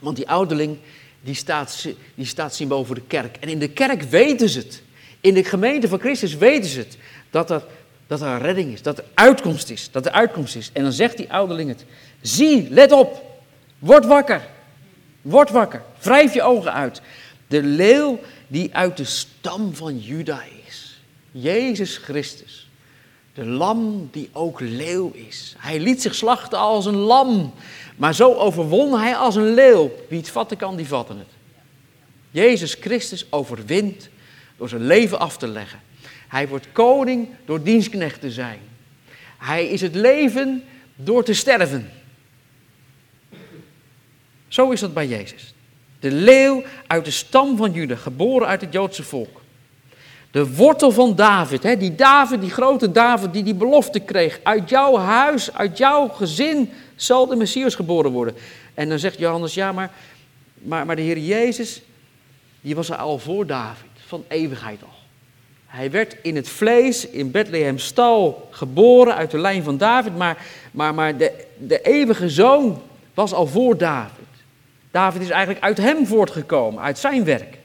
Want 0.00 0.16
die 0.16 0.28
ouderling, 0.28 0.78
die 1.20 1.34
staat, 1.34 1.86
die 2.14 2.26
staat 2.26 2.54
symbool 2.54 2.84
voor 2.84 2.94
de 2.94 3.06
kerk. 3.06 3.36
En 3.36 3.48
in 3.48 3.58
de 3.58 3.68
kerk 3.68 4.02
weten 4.02 4.48
ze 4.48 4.58
het. 4.58 4.82
In 5.20 5.34
de 5.34 5.44
gemeente 5.44 5.88
van 5.88 5.98
Christus 5.98 6.36
weten 6.36 6.70
ze 6.70 6.78
het. 6.78 6.96
Dat 7.30 7.50
er, 7.50 7.64
dat 8.06 8.20
er 8.20 8.38
redding 8.38 8.72
is, 8.72 8.82
dat 8.82 8.98
er 8.98 9.04
uitkomst 9.14 9.70
is, 9.70 9.90
dat 9.90 10.06
er 10.06 10.12
uitkomst 10.12 10.56
is. 10.56 10.70
En 10.72 10.82
dan 10.82 10.92
zegt 10.92 11.16
die 11.16 11.32
ouderling 11.32 11.68
het. 11.68 11.84
Zie, 12.20 12.70
let 12.70 12.92
op, 12.92 13.22
word 13.78 14.06
wakker. 14.06 14.48
Word 15.24 15.50
wakker, 15.50 15.82
wrijf 16.00 16.34
je 16.34 16.42
ogen 16.42 16.72
uit. 16.72 17.00
De 17.46 17.62
leeuw 17.62 18.20
die 18.46 18.74
uit 18.74 18.96
de 18.96 19.04
stam 19.04 19.74
van 19.74 19.98
Juda 19.98 20.42
is. 20.66 21.00
Jezus 21.30 21.96
Christus. 21.96 22.68
De 23.34 23.44
lam 23.44 24.08
die 24.12 24.30
ook 24.32 24.60
leeuw 24.60 25.12
is. 25.12 25.54
Hij 25.58 25.80
liet 25.80 26.02
zich 26.02 26.14
slachten 26.14 26.58
als 26.58 26.86
een 26.86 26.96
lam. 26.96 27.54
Maar 27.96 28.14
zo 28.14 28.34
overwon 28.34 28.98
hij 28.98 29.16
als 29.16 29.34
een 29.34 29.54
leeuw. 29.54 29.92
Wie 30.08 30.18
het 30.18 30.28
vatten 30.28 30.56
kan, 30.56 30.76
die 30.76 30.86
vatten 30.86 31.18
het. 31.18 31.28
Jezus 32.30 32.74
Christus 32.80 33.26
overwint 33.30 34.08
door 34.56 34.68
zijn 34.68 34.86
leven 34.86 35.18
af 35.18 35.36
te 35.36 35.46
leggen. 35.46 35.80
Hij 36.28 36.48
wordt 36.48 36.72
koning 36.72 37.28
door 37.44 37.62
dienstknecht 37.62 38.20
te 38.20 38.30
zijn. 38.30 38.58
Hij 39.38 39.66
is 39.66 39.80
het 39.80 39.94
leven 39.94 40.64
door 40.96 41.24
te 41.24 41.34
sterven. 41.34 41.90
Zo 44.54 44.70
is 44.70 44.80
dat 44.80 44.94
bij 44.94 45.06
Jezus. 45.06 45.54
De 46.00 46.10
leeuw 46.10 46.62
uit 46.86 47.04
de 47.04 47.10
stam 47.10 47.56
van 47.56 47.72
Juda, 47.72 47.96
geboren 47.96 48.48
uit 48.48 48.60
het 48.60 48.72
Joodse 48.72 49.02
volk. 49.02 49.40
De 50.30 50.54
wortel 50.54 50.90
van 50.90 51.14
David, 51.14 51.62
hè, 51.62 51.76
die 51.76 51.94
David, 51.94 52.40
die 52.40 52.50
grote 52.50 52.92
David, 52.92 53.32
die 53.32 53.42
die 53.42 53.54
belofte 53.54 54.00
kreeg. 54.00 54.40
Uit 54.42 54.68
jouw 54.68 54.96
huis, 54.96 55.52
uit 55.52 55.78
jouw 55.78 56.08
gezin 56.08 56.70
zal 56.96 57.26
de 57.26 57.36
Messias 57.36 57.74
geboren 57.74 58.10
worden. 58.10 58.34
En 58.74 58.88
dan 58.88 58.98
zegt 58.98 59.18
Johannes, 59.18 59.54
ja, 59.54 59.72
maar, 59.72 59.90
maar, 60.54 60.86
maar 60.86 60.96
de 60.96 61.02
Heer 61.02 61.18
Jezus, 61.18 61.82
die 62.60 62.74
was 62.74 62.90
er 62.90 62.96
al 62.96 63.18
voor 63.18 63.46
David, 63.46 63.90
van 64.06 64.24
eeuwigheid 64.28 64.82
al. 64.82 64.94
Hij 65.66 65.90
werd 65.90 66.16
in 66.22 66.36
het 66.36 66.48
vlees 66.48 67.08
in 67.08 67.30
Bethlehem 67.30 67.78
stal 67.78 68.48
geboren 68.50 69.14
uit 69.14 69.30
de 69.30 69.38
lijn 69.38 69.62
van 69.62 69.76
David, 69.76 70.16
maar, 70.16 70.46
maar, 70.70 70.94
maar 70.94 71.16
de, 71.16 71.46
de 71.58 71.80
eeuwige 71.80 72.28
zoon 72.28 72.82
was 73.14 73.32
al 73.32 73.46
voor 73.46 73.76
David. 73.76 74.13
David 74.94 75.22
is 75.22 75.30
eigenlijk 75.30 75.64
uit 75.64 75.76
hem 75.76 76.06
voortgekomen, 76.06 76.82
uit 76.82 76.98
zijn 76.98 77.24
werk. 77.24 77.58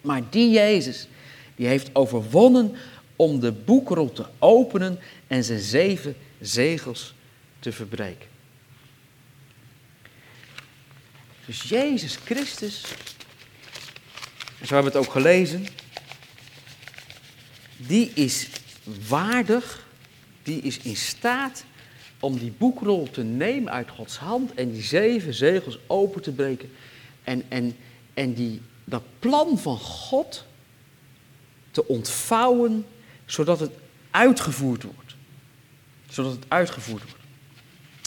Maar 0.00 0.22
die 0.30 0.50
Jezus, 0.50 1.08
die 1.54 1.66
heeft 1.66 1.90
overwonnen 1.92 2.76
om 3.16 3.40
de 3.40 3.52
boekrol 3.52 4.12
te 4.12 4.26
openen 4.38 4.98
en 5.26 5.44
zijn 5.44 5.58
zeven 5.58 6.16
zegels 6.40 7.14
te 7.58 7.72
verbreken. 7.72 8.28
Dus 11.46 11.62
Jezus 11.62 12.18
Christus, 12.24 12.84
en 14.60 14.66
zo 14.66 14.74
hebben 14.74 14.92
we 14.92 14.98
het 14.98 15.06
ook 15.06 15.12
gelezen, 15.12 15.66
die 17.76 18.10
is 18.14 18.48
waardig, 19.08 19.86
die 20.42 20.62
is 20.62 20.78
in 20.78 20.96
staat 20.96 21.64
om 22.26 22.38
die 22.38 22.52
boekrol 22.58 23.08
te 23.10 23.22
nemen 23.22 23.72
uit 23.72 23.90
Gods 23.90 24.16
hand 24.16 24.54
en 24.54 24.70
die 24.70 24.82
zeven 24.82 25.34
zegels 25.34 25.78
open 25.86 26.22
te 26.22 26.32
breken. 26.32 26.70
En, 27.24 27.44
en, 27.48 27.76
en 28.14 28.34
die, 28.34 28.62
dat 28.84 29.02
plan 29.18 29.58
van 29.58 29.78
God 29.78 30.44
te 31.70 31.86
ontvouwen, 31.86 32.86
zodat 33.24 33.60
het 33.60 33.70
uitgevoerd 34.10 34.82
wordt. 34.82 35.14
Zodat 36.08 36.32
het 36.32 36.44
uitgevoerd 36.48 37.02
wordt. 37.02 37.16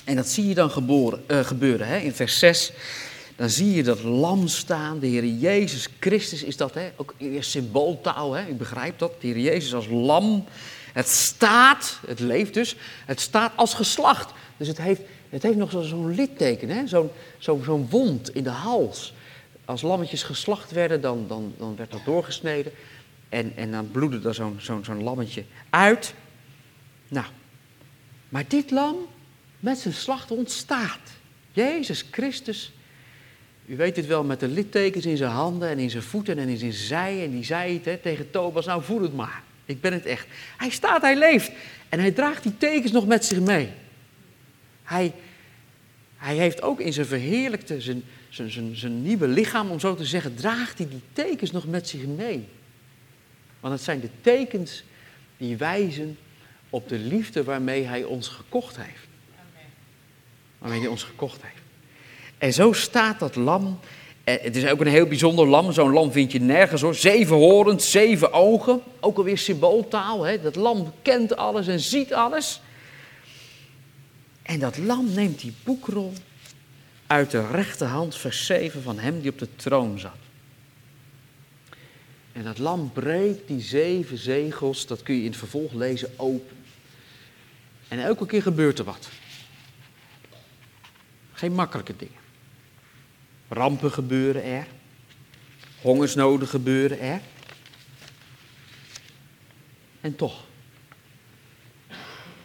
En 0.04 0.16
dat 0.16 0.28
zie 0.28 0.48
je 0.48 0.54
dan 0.54 0.72
geboren, 0.72 1.24
uh, 1.28 1.40
gebeuren 1.40 1.88
hè? 1.88 1.98
in 1.98 2.14
vers 2.14 2.40
6. 2.40 2.72
Dan 3.36 3.50
zie 3.50 3.72
je 3.72 3.84
dat 3.84 4.04
lam 4.04 4.48
staan, 4.48 5.00
de 5.00 5.08
Heer 5.08 5.26
Jezus 5.26 5.88
Christus 6.00 6.44
is 6.44 6.58
dat, 6.58 6.74
hè? 6.74 6.90
ook 6.96 7.14
in 7.18 7.44
symbooltaal, 7.44 8.34
hè? 8.34 8.50
u 8.50 8.54
begrijpt 8.54 9.00
dat, 9.00 9.22
de 9.22 9.28
Heer 9.28 9.40
Jezus 9.40 9.74
als 9.74 9.88
lam. 9.88 10.46
Het 10.94 11.08
staat, 11.08 12.00
het 12.08 12.20
leeft 12.20 12.54
dus, 12.54 12.76
het 13.06 13.20
staat 13.20 13.52
als 13.56 13.74
geslacht. 13.74 14.34
Dus 14.58 14.68
het 14.68 14.78
heeft, 14.78 15.02
het 15.30 15.44
heeft 15.44 15.58
nog 15.58 15.72
zo'n 15.72 16.16
litteken, 16.16 16.88
zo'n 16.88 17.10
zo, 17.38 17.86
wond 17.90 18.36
in 18.36 18.44
de 18.44 18.50
hals. 18.50 19.14
Als 19.66 19.82
lammetjes 19.82 20.24
geslacht 20.24 20.72
werden, 20.72 21.02
dan, 21.02 21.26
dan, 21.28 21.54
dan 21.58 21.76
werd 21.76 21.92
dat 21.92 22.06
doorgesneden. 22.06 22.72
En, 23.30 23.52
en 23.56 23.72
dan 23.72 23.92
bloedde 23.92 24.28
er 24.28 24.34
zo'n 24.34 24.58
zo'n 24.60 24.84
zo'n 24.84 25.04
lammetje 25.04 25.44
uit. 25.70 26.14
Nou, 27.08 27.26
maar 28.30 28.44
dit 28.48 28.72
lam 28.72 28.96
met 29.60 29.78
zijn 29.78 29.94
slacht 29.94 30.32
ontstaat. 30.32 31.00
Jezus 31.52 32.06
Christus, 32.12 32.72
u 33.66 33.76
weet 33.76 33.96
het 33.96 34.06
wel, 34.06 34.24
met 34.24 34.40
de 34.40 34.48
littekens 34.48 35.06
in 35.06 35.18
zijn 35.18 35.32
handen 35.32 35.70
en 35.70 35.80
in 35.80 35.90
zijn 35.90 36.04
voeten 36.04 36.38
en 36.38 36.48
in 36.48 36.58
zijn 36.58 36.74
zij. 36.74 37.24
En 37.24 37.32
die 37.32 37.44
zei 37.44 37.82
het 37.84 38.02
tegen 38.02 38.32
Tobas, 38.32 38.66
nou 38.66 38.84
voel 38.84 39.02
het 39.02 39.16
maar. 39.16 39.44
Ik 39.70 39.82
ben 39.82 39.94
het 39.94 40.06
echt. 40.06 40.28
Hij 40.58 40.70
staat, 40.70 41.02
hij 41.02 41.16
leeft. 41.16 41.52
En 41.90 42.00
hij 42.00 42.12
draagt 42.12 42.44
die 42.44 42.58
tekens 42.58 42.92
nog 42.92 43.08
met 43.08 43.26
zich 43.26 43.40
mee. 43.40 43.70
Hij, 44.84 45.14
hij 46.18 46.36
heeft 46.36 46.62
ook 46.62 46.80
in 46.80 46.94
zijn 46.94 47.06
verheerlijkte, 47.06 47.82
zijn, 47.82 48.04
zijn, 48.30 48.52
zijn, 48.52 48.76
zijn 48.76 49.02
nieuwe 49.02 49.28
lichaam, 49.28 49.72
om 49.72 49.80
zo 49.80 49.96
te 49.96 50.06
zeggen, 50.06 50.36
draagt 50.36 50.78
hij 50.78 50.88
die 50.88 51.02
tekens 51.14 51.52
nog 51.52 51.68
met 51.68 51.88
zich 51.88 52.06
mee. 52.06 52.48
Want 53.60 53.74
het 53.74 53.84
zijn 53.84 54.00
de 54.00 54.10
tekens 54.22 54.84
die 55.38 55.58
wijzen 55.58 56.18
op 56.70 56.90
de 56.90 56.98
liefde 56.98 57.44
waarmee 57.44 57.84
hij 57.84 58.04
ons 58.04 58.28
gekocht 58.28 58.78
heeft. 58.78 59.08
Waarmee 60.58 60.80
hij 60.80 60.90
ons 60.90 61.04
gekocht 61.04 61.42
heeft. 61.42 61.64
En 62.38 62.54
zo 62.54 62.74
staat 62.74 63.20
dat 63.20 63.36
lam. 63.36 63.80
Het 64.24 64.56
is 64.56 64.66
ook 64.66 64.82
een 64.82 64.88
heel 64.88 65.06
bijzonder 65.06 65.48
lam. 65.48 65.72
Zo'n 65.72 65.94
lam 65.94 66.12
vind 66.12 66.32
je 66.32 66.40
nergens 66.40 66.82
hoor. 66.82 66.96
Zeven 66.96 67.36
horens, 67.36 67.92
zeven 67.92 68.34
ogen. 68.34 68.82
Ook 69.00 69.18
alweer 69.18 69.38
symbooltaal. 69.38 70.24
Hè? 70.24 70.42
Dat 70.42 70.56
lam 70.56 70.94
kent 71.02 71.36
alles 71.36 71.68
en 71.68 71.80
ziet 71.80 72.14
alles. 72.14 72.62
En 74.42 74.60
dat 74.60 74.78
lam 74.78 75.14
neemt 75.14 75.40
die 75.40 75.54
boekrol 75.64 76.14
uit 77.08 77.32
de 77.32 77.48
rechterhand, 77.48 78.16
vers 78.16 78.46
7 78.46 78.82
van 78.82 79.00
hem 79.00 79.22
die 79.22 79.32
op 79.32 79.40
de 79.40 79.56
troon 79.56 80.00
zat. 80.00 80.18
En 82.32 82.44
dat 82.44 82.58
lam 82.58 82.92
breekt 82.94 83.48
die 83.48 83.62
zeven 83.62 84.18
zegels, 84.18 84.86
dat 84.86 85.04
kun 85.04 85.16
je 85.16 85.22
in 85.22 85.28
het 85.28 85.38
vervolg 85.38 85.74
lezen, 85.74 86.10
open. 86.18 86.58
En 87.88 88.00
elke 88.00 88.26
keer 88.26 88.42
gebeurt 88.42 88.80
er 88.80 88.86
wat. 88.86 89.10
Geen 91.34 91.54
makkelijke 91.54 91.96
dingen. 91.98 92.19
Rampen 93.50 93.92
gebeuren 93.92 94.44
er. 94.44 94.68
Hongersnoden 95.82 96.48
gebeuren 96.48 97.00
er. 97.00 97.22
En 100.02 100.16
toch. 100.16 100.44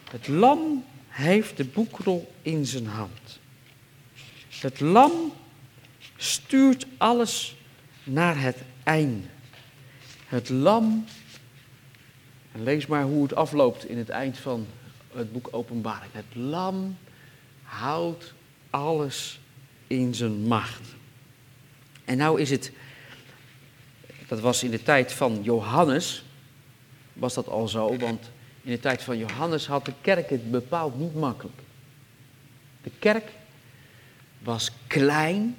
Het 0.09 0.27
lam 0.27 0.85
heeft 1.07 1.57
de 1.57 1.65
boekrol 1.65 2.33
in 2.41 2.65
zijn 2.65 2.87
hand. 2.87 3.39
Het 4.49 4.79
lam 4.79 5.11
stuurt 6.17 6.85
alles 6.97 7.55
naar 8.03 8.41
het 8.41 8.57
einde. 8.83 9.27
Het 10.27 10.49
lam, 10.49 11.05
en 12.51 12.63
lees 12.63 12.85
maar 12.85 13.03
hoe 13.03 13.23
het 13.23 13.35
afloopt 13.35 13.85
in 13.85 13.97
het 13.97 14.09
eind 14.09 14.37
van 14.37 14.67
het 15.13 15.31
boek 15.31 15.47
Openbaring. 15.51 16.13
Het 16.13 16.35
lam 16.35 16.97
houdt 17.63 18.33
alles 18.69 19.39
in 19.87 20.15
zijn 20.15 20.41
macht. 20.47 20.81
En 22.05 22.17
nou 22.17 22.41
is 22.41 22.49
het, 22.49 22.71
dat 24.27 24.39
was 24.39 24.63
in 24.63 24.71
de 24.71 24.83
tijd 24.83 25.13
van 25.13 25.39
Johannes, 25.41 26.23
was 27.13 27.33
dat 27.33 27.47
al 27.47 27.67
zo, 27.67 27.97
want 27.97 28.29
in 28.61 28.71
de 28.71 28.79
tijd 28.79 29.03
van 29.03 29.17
Johannes 29.17 29.67
had 29.67 29.85
de 29.85 29.93
kerk 30.01 30.29
het 30.29 30.51
bepaald 30.51 30.99
niet 30.99 31.15
makkelijk. 31.15 31.59
De 32.83 32.91
kerk 32.99 33.31
was 34.39 34.71
klein, 34.87 35.55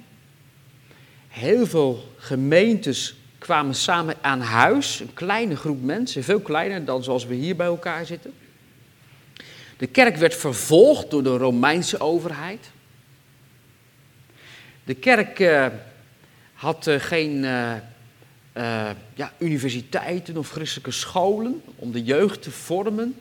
heel 1.27 1.67
veel 1.67 2.13
gemeentes 2.17 3.15
kwamen 3.37 3.75
samen 3.75 4.15
aan 4.21 4.41
huis, 4.41 4.99
een 4.99 5.13
kleine 5.13 5.55
groep 5.55 5.81
mensen, 5.81 6.23
veel 6.23 6.39
kleiner 6.39 6.85
dan 6.85 7.03
zoals 7.03 7.25
we 7.25 7.35
hier 7.35 7.55
bij 7.55 7.67
elkaar 7.67 8.05
zitten. 8.05 8.33
De 9.77 9.87
kerk 9.87 10.15
werd 10.15 10.35
vervolgd 10.35 11.11
door 11.11 11.23
de 11.23 11.37
Romeinse 11.37 11.99
overheid. 11.99 12.71
De 14.87 14.95
kerk 14.95 15.39
uh, 15.39 15.67
had 16.53 16.87
uh, 16.87 16.99
geen 16.99 17.43
uh, 17.43 17.73
ja, 19.13 19.33
universiteiten 19.37 20.37
of 20.37 20.49
christelijke 20.49 20.91
scholen 20.91 21.61
om 21.75 21.91
de 21.91 22.03
jeugd 22.03 22.41
te 22.41 22.51
vormen. 22.51 23.15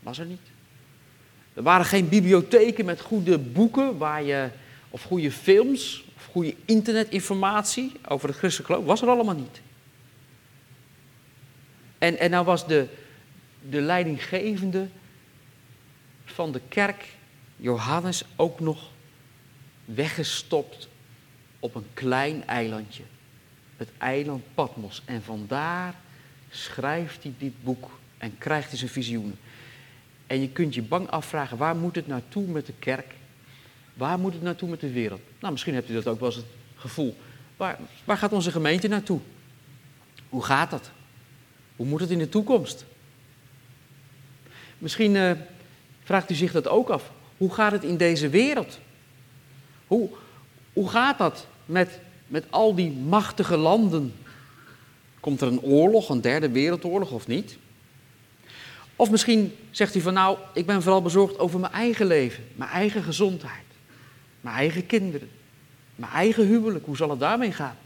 Was 0.00 0.18
er 0.18 0.26
niet. 0.26 0.40
Er 1.54 1.62
waren 1.62 1.84
geen 1.84 2.08
bibliotheken 2.08 2.84
met 2.84 3.00
goede 3.00 3.38
boeken 3.38 3.98
waar 3.98 4.22
je, 4.22 4.48
of 4.90 5.02
goede 5.02 5.30
films 5.30 6.04
of 6.16 6.24
goede 6.32 6.54
internetinformatie 6.64 7.92
over 8.08 8.28
het 8.28 8.38
christelijke 8.38 8.72
geloof. 8.72 8.88
Was 8.88 9.02
er 9.02 9.08
allemaal 9.08 9.36
niet. 9.36 9.60
En, 11.98 12.18
en 12.18 12.30
nou 12.30 12.44
was 12.44 12.66
de, 12.66 12.86
de 13.70 13.80
leidinggevende 13.80 14.88
van 16.24 16.52
de 16.52 16.60
kerk, 16.68 17.04
Johannes, 17.56 18.24
ook 18.36 18.60
nog 18.60 18.92
weggestopt 19.84 20.88
op 21.58 21.74
een 21.74 21.86
klein 21.94 22.46
eilandje. 22.46 23.02
Het 23.76 23.88
eiland 23.98 24.44
Patmos. 24.54 25.02
En 25.04 25.22
vandaar 25.22 25.94
schrijft 26.50 27.22
hij 27.22 27.32
dit 27.38 27.62
boek 27.62 27.90
en 28.18 28.38
krijgt 28.38 28.68
hij 28.68 28.78
zijn 28.78 28.90
visioenen. 28.90 29.38
En 30.26 30.40
je 30.40 30.48
kunt 30.48 30.74
je 30.74 30.82
bang 30.82 31.10
afvragen, 31.10 31.56
waar 31.56 31.76
moet 31.76 31.94
het 31.94 32.06
naartoe 32.06 32.46
met 32.46 32.66
de 32.66 32.72
kerk? 32.78 33.14
Waar 33.94 34.18
moet 34.18 34.32
het 34.32 34.42
naartoe 34.42 34.68
met 34.68 34.80
de 34.80 34.92
wereld? 34.92 35.20
Nou, 35.40 35.52
misschien 35.52 35.74
hebt 35.74 35.90
u 35.90 35.94
dat 35.94 36.06
ook 36.06 36.20
wel 36.20 36.28
eens 36.28 36.36
het 36.36 36.46
gevoel. 36.76 37.16
Waar, 37.56 37.78
waar 38.04 38.16
gaat 38.16 38.32
onze 38.32 38.50
gemeente 38.50 38.88
naartoe? 38.88 39.20
Hoe 40.28 40.44
gaat 40.44 40.70
dat? 40.70 40.90
Hoe 41.76 41.86
moet 41.86 42.00
het 42.00 42.10
in 42.10 42.18
de 42.18 42.28
toekomst? 42.28 42.84
Misschien 44.78 45.14
uh, 45.14 45.30
vraagt 46.02 46.30
u 46.30 46.34
zich 46.34 46.52
dat 46.52 46.68
ook 46.68 46.88
af. 46.88 47.12
Hoe 47.36 47.54
gaat 47.54 47.72
het 47.72 47.84
in 47.84 47.96
deze 47.96 48.28
wereld? 48.28 48.80
Hoe, 49.86 50.10
gaat 50.88 51.18
dat 51.18 51.46
met, 51.66 52.00
met 52.26 52.44
al 52.50 52.74
die 52.74 52.90
machtige 52.90 53.56
landen? 53.56 54.14
Komt 55.20 55.40
er 55.40 55.48
een 55.48 55.60
oorlog, 55.60 56.08
een 56.08 56.20
derde 56.20 56.48
wereldoorlog 56.48 57.10
of 57.10 57.26
niet? 57.26 57.58
Of 58.96 59.10
misschien 59.10 59.56
zegt 59.70 59.94
u 59.94 60.00
van 60.00 60.14
nou, 60.14 60.38
ik 60.54 60.66
ben 60.66 60.82
vooral 60.82 61.02
bezorgd 61.02 61.38
over 61.38 61.60
mijn 61.60 61.72
eigen 61.72 62.06
leven, 62.06 62.44
mijn 62.54 62.70
eigen 62.70 63.02
gezondheid, 63.02 63.64
mijn 64.40 64.56
eigen 64.56 64.86
kinderen, 64.86 65.30
mijn 65.94 66.12
eigen 66.12 66.46
huwelijk. 66.46 66.86
Hoe 66.86 66.96
zal 66.96 67.10
het 67.10 67.20
daarmee 67.20 67.52
gaan? 67.52 67.76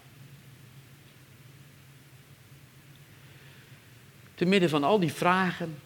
Te 4.34 4.44
midden 4.44 4.68
van 4.68 4.84
al 4.84 4.98
die 4.98 5.12
vragen 5.12 5.78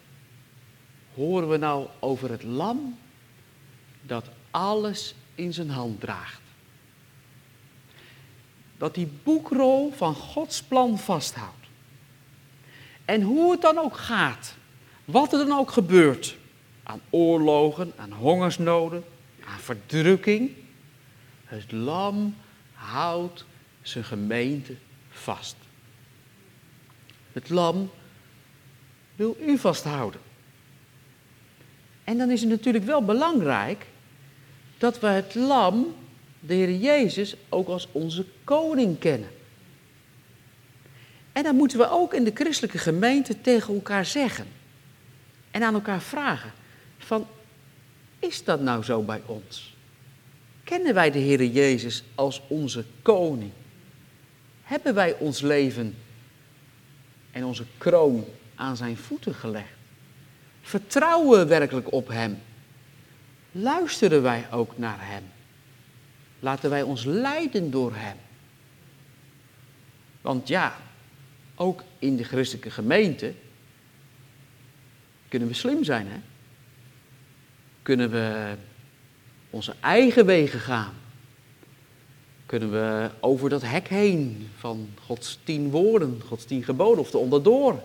horen 1.13 1.49
we 1.49 1.57
nou 1.57 1.87
over 1.99 2.31
het 2.31 2.43
lam 2.43 2.97
dat 4.01 4.29
alles 4.51 5.15
in 5.35 5.53
zijn 5.53 5.69
hand 5.69 5.99
draagt. 5.99 6.41
Dat 8.77 8.95
die 8.95 9.11
boekrol 9.23 9.91
van 9.95 10.15
Gods 10.15 10.63
plan 10.63 10.99
vasthoudt. 10.99 11.67
En 13.05 13.21
hoe 13.21 13.51
het 13.51 13.61
dan 13.61 13.77
ook 13.77 13.97
gaat, 13.97 14.55
wat 15.05 15.33
er 15.33 15.47
dan 15.47 15.57
ook 15.57 15.71
gebeurt, 15.71 16.37
aan 16.83 17.01
oorlogen, 17.09 17.93
aan 17.95 18.11
hongersnoden, 18.11 19.03
aan 19.45 19.59
verdrukking, 19.59 20.51
het 21.45 21.71
lam 21.71 22.35
houdt 22.73 23.45
zijn 23.81 24.03
gemeente 24.03 24.75
vast. 25.09 25.55
Het 27.31 27.49
lam 27.49 27.89
wil 29.15 29.37
u 29.39 29.57
vasthouden. 29.57 30.21
En 32.03 32.17
dan 32.17 32.29
is 32.29 32.41
het 32.41 32.49
natuurlijk 32.49 32.85
wel 32.85 33.05
belangrijk 33.05 33.85
dat 34.83 34.99
we 34.99 35.07
het 35.07 35.35
lam, 35.35 35.95
de 36.39 36.53
Heer 36.53 36.75
Jezus, 36.75 37.35
ook 37.49 37.67
als 37.67 37.87
onze 37.91 38.25
koning 38.43 38.99
kennen. 38.99 39.29
En 41.31 41.43
dan 41.43 41.55
moeten 41.55 41.77
we 41.77 41.89
ook 41.89 42.13
in 42.13 42.23
de 42.23 42.31
christelijke 42.33 42.77
gemeente 42.77 43.41
tegen 43.41 43.73
elkaar 43.73 44.05
zeggen 44.05 44.47
en 45.51 45.63
aan 45.63 45.73
elkaar 45.73 46.01
vragen 46.01 46.51
van, 46.97 47.27
is 48.19 48.43
dat 48.43 48.61
nou 48.61 48.83
zo 48.83 49.01
bij 49.01 49.21
ons? 49.25 49.75
Kennen 50.63 50.93
wij 50.93 51.11
de 51.11 51.19
Heer 51.19 51.45
Jezus 51.45 52.03
als 52.15 52.41
onze 52.47 52.85
koning? 53.01 53.51
Hebben 54.63 54.93
wij 54.93 55.15
ons 55.17 55.41
leven 55.41 55.95
en 57.31 57.45
onze 57.45 57.65
kroon 57.77 58.25
aan 58.55 58.77
zijn 58.77 58.97
voeten 58.97 59.33
gelegd? 59.33 59.73
Vertrouwen 60.61 61.39
we 61.39 61.45
werkelijk 61.45 61.91
op 61.93 62.07
Hem? 62.07 62.37
Luisteren 63.55 64.21
wij 64.21 64.51
ook 64.51 64.77
naar 64.77 64.97
Hem? 64.99 65.23
Laten 66.39 66.69
wij 66.69 66.81
ons 66.81 67.03
leiden 67.03 67.71
door 67.71 67.91
Hem? 67.95 68.17
Want 70.21 70.47
ja, 70.47 70.75
ook 71.55 71.83
in 71.99 72.15
de 72.15 72.23
christelijke 72.23 72.71
gemeente 72.71 73.33
kunnen 75.27 75.47
we 75.47 75.53
slim 75.53 75.83
zijn, 75.83 76.07
hè? 76.07 76.17
Kunnen 77.81 78.09
we 78.09 78.55
onze 79.49 79.75
eigen 79.79 80.25
wegen 80.25 80.59
gaan? 80.59 80.93
Kunnen 82.45 82.71
we 82.71 83.09
over 83.19 83.49
dat 83.49 83.61
hek 83.61 83.87
heen 83.87 84.49
van 84.57 84.89
Gods 85.05 85.39
tien 85.43 85.69
woorden, 85.69 86.21
Gods 86.27 86.45
tien 86.45 86.63
geboden 86.63 86.99
of 86.99 87.11
de 87.11 87.17
onderdoor? 87.17 87.83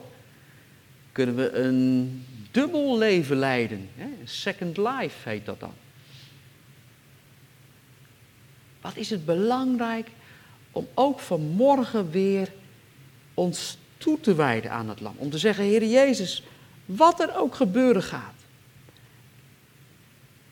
Kunnen 1.12 1.36
we 1.36 1.52
een 1.52 2.24
dubbel 2.50 2.98
leven 2.98 3.36
leiden? 3.36 3.90
Second 4.24 4.76
life 4.76 5.28
heet 5.28 5.46
dat 5.46 5.60
dan. 5.60 5.74
Wat 8.80 8.96
is 8.96 9.10
het 9.10 9.24
belangrijk 9.24 10.08
om 10.72 10.88
ook 10.94 11.20
vanmorgen 11.20 12.10
weer 12.10 12.52
ons 13.34 13.78
toe 13.96 14.20
te 14.20 14.34
wijden 14.34 14.70
aan 14.70 14.88
het 14.88 15.00
lam. 15.00 15.14
Om 15.16 15.30
te 15.30 15.38
zeggen, 15.38 15.64
Heer 15.64 15.84
Jezus, 15.84 16.42
wat 16.84 17.20
er 17.20 17.36
ook 17.36 17.54
gebeuren 17.54 18.02
gaat. 18.02 18.34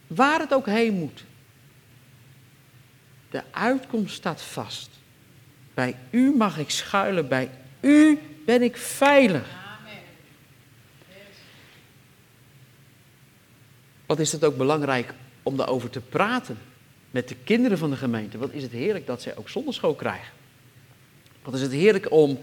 Waar 0.06 0.40
het 0.40 0.54
ook 0.54 0.66
heen 0.66 0.94
moet. 0.94 1.24
De 3.30 3.42
uitkomst 3.50 4.14
staat 4.14 4.42
vast. 4.42 4.90
Bij 5.74 5.96
u 6.10 6.34
mag 6.36 6.58
ik 6.58 6.70
schuilen, 6.70 7.28
bij 7.28 7.50
u 7.80 8.18
ben 8.46 8.62
ik 8.62 8.76
veilig. 8.76 9.65
Wat 14.06 14.18
is 14.18 14.32
het 14.32 14.44
ook 14.44 14.56
belangrijk 14.56 15.14
om 15.42 15.56
daarover 15.56 15.90
te 15.90 16.00
praten 16.00 16.58
met 17.10 17.28
de 17.28 17.36
kinderen 17.44 17.78
van 17.78 17.90
de 17.90 17.96
gemeente? 17.96 18.38
Wat 18.38 18.52
is 18.52 18.62
het 18.62 18.72
heerlijk 18.72 19.06
dat 19.06 19.22
zij 19.22 19.36
ook 19.36 19.48
zonderschool 19.48 19.94
krijgen? 19.94 20.32
Wat 21.42 21.54
is 21.54 21.60
het 21.60 21.72
heerlijk 21.72 22.10
om 22.10 22.38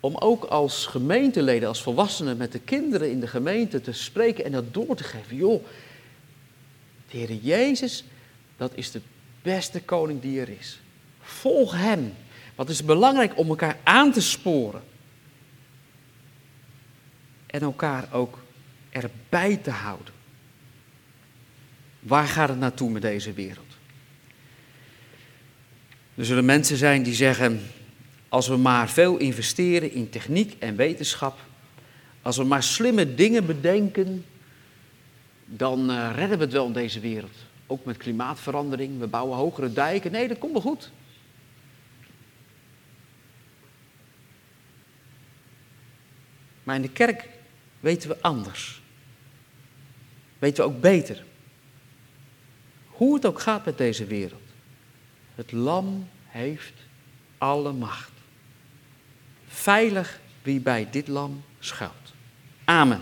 om 0.00 0.16
ook 0.16 0.44
als 0.44 0.86
gemeenteleden, 0.86 1.68
als 1.68 1.82
volwassenen 1.82 2.36
met 2.36 2.52
de 2.52 2.58
kinderen 2.58 3.10
in 3.10 3.20
de 3.20 3.26
gemeente 3.26 3.80
te 3.80 3.92
spreken 3.92 4.44
en 4.44 4.52
dat 4.52 4.74
door 4.74 4.96
te 4.96 5.04
geven. 5.04 5.36
Joh, 5.36 5.64
de 7.10 7.16
Heer 7.16 7.34
Jezus, 7.34 8.04
dat 8.56 8.72
is 8.74 8.90
de 8.90 9.00
beste 9.42 9.82
koning 9.82 10.20
die 10.20 10.40
er 10.40 10.48
is. 10.48 10.80
Volg 11.20 11.76
Hem. 11.76 12.14
Wat 12.54 12.68
is 12.68 12.84
belangrijk 12.84 13.38
om 13.38 13.48
elkaar 13.48 13.78
aan 13.82 14.12
te 14.12 14.20
sporen. 14.20 14.82
En 17.46 17.60
elkaar 17.60 18.08
ook 18.12 18.38
erbij 18.90 19.56
te 19.56 19.70
houden. 19.70 20.17
Waar 22.08 22.26
gaat 22.26 22.48
het 22.48 22.58
naartoe 22.58 22.90
met 22.90 23.02
deze 23.02 23.32
wereld? 23.32 23.66
Er 26.14 26.24
zullen 26.24 26.44
mensen 26.44 26.76
zijn 26.76 27.02
die 27.02 27.14
zeggen, 27.14 27.60
als 28.28 28.48
we 28.48 28.56
maar 28.56 28.88
veel 28.88 29.16
investeren 29.16 29.92
in 29.92 30.10
techniek 30.10 30.56
en 30.58 30.76
wetenschap, 30.76 31.38
als 32.22 32.36
we 32.36 32.44
maar 32.44 32.62
slimme 32.62 33.14
dingen 33.14 33.46
bedenken, 33.46 34.24
dan 35.44 35.90
uh, 35.90 36.10
redden 36.14 36.38
we 36.38 36.44
het 36.44 36.52
wel 36.52 36.66
in 36.66 36.72
deze 36.72 37.00
wereld. 37.00 37.34
Ook 37.66 37.84
met 37.84 37.96
klimaatverandering, 37.96 38.98
we 38.98 39.06
bouwen 39.06 39.36
hogere 39.36 39.72
dijken. 39.72 40.12
Nee, 40.12 40.28
dat 40.28 40.38
komt 40.38 40.52
wel 40.52 40.62
goed. 40.62 40.90
Maar 46.62 46.76
in 46.76 46.82
de 46.82 46.90
kerk 46.90 47.28
weten 47.80 48.08
we 48.08 48.22
anders. 48.22 48.82
Weten 50.38 50.64
we 50.64 50.70
ook 50.70 50.80
beter. 50.80 51.26
Hoe 52.98 53.14
het 53.14 53.26
ook 53.26 53.40
gaat 53.40 53.64
met 53.64 53.78
deze 53.78 54.04
wereld. 54.04 54.42
Het 55.34 55.52
lam 55.52 56.08
heeft 56.26 56.72
alle 57.38 57.72
macht. 57.72 58.10
Veilig 59.48 60.20
wie 60.42 60.60
bij 60.60 60.88
dit 60.90 61.08
lam 61.08 61.42
schuilt. 61.58 62.12
Amen. 62.64 63.00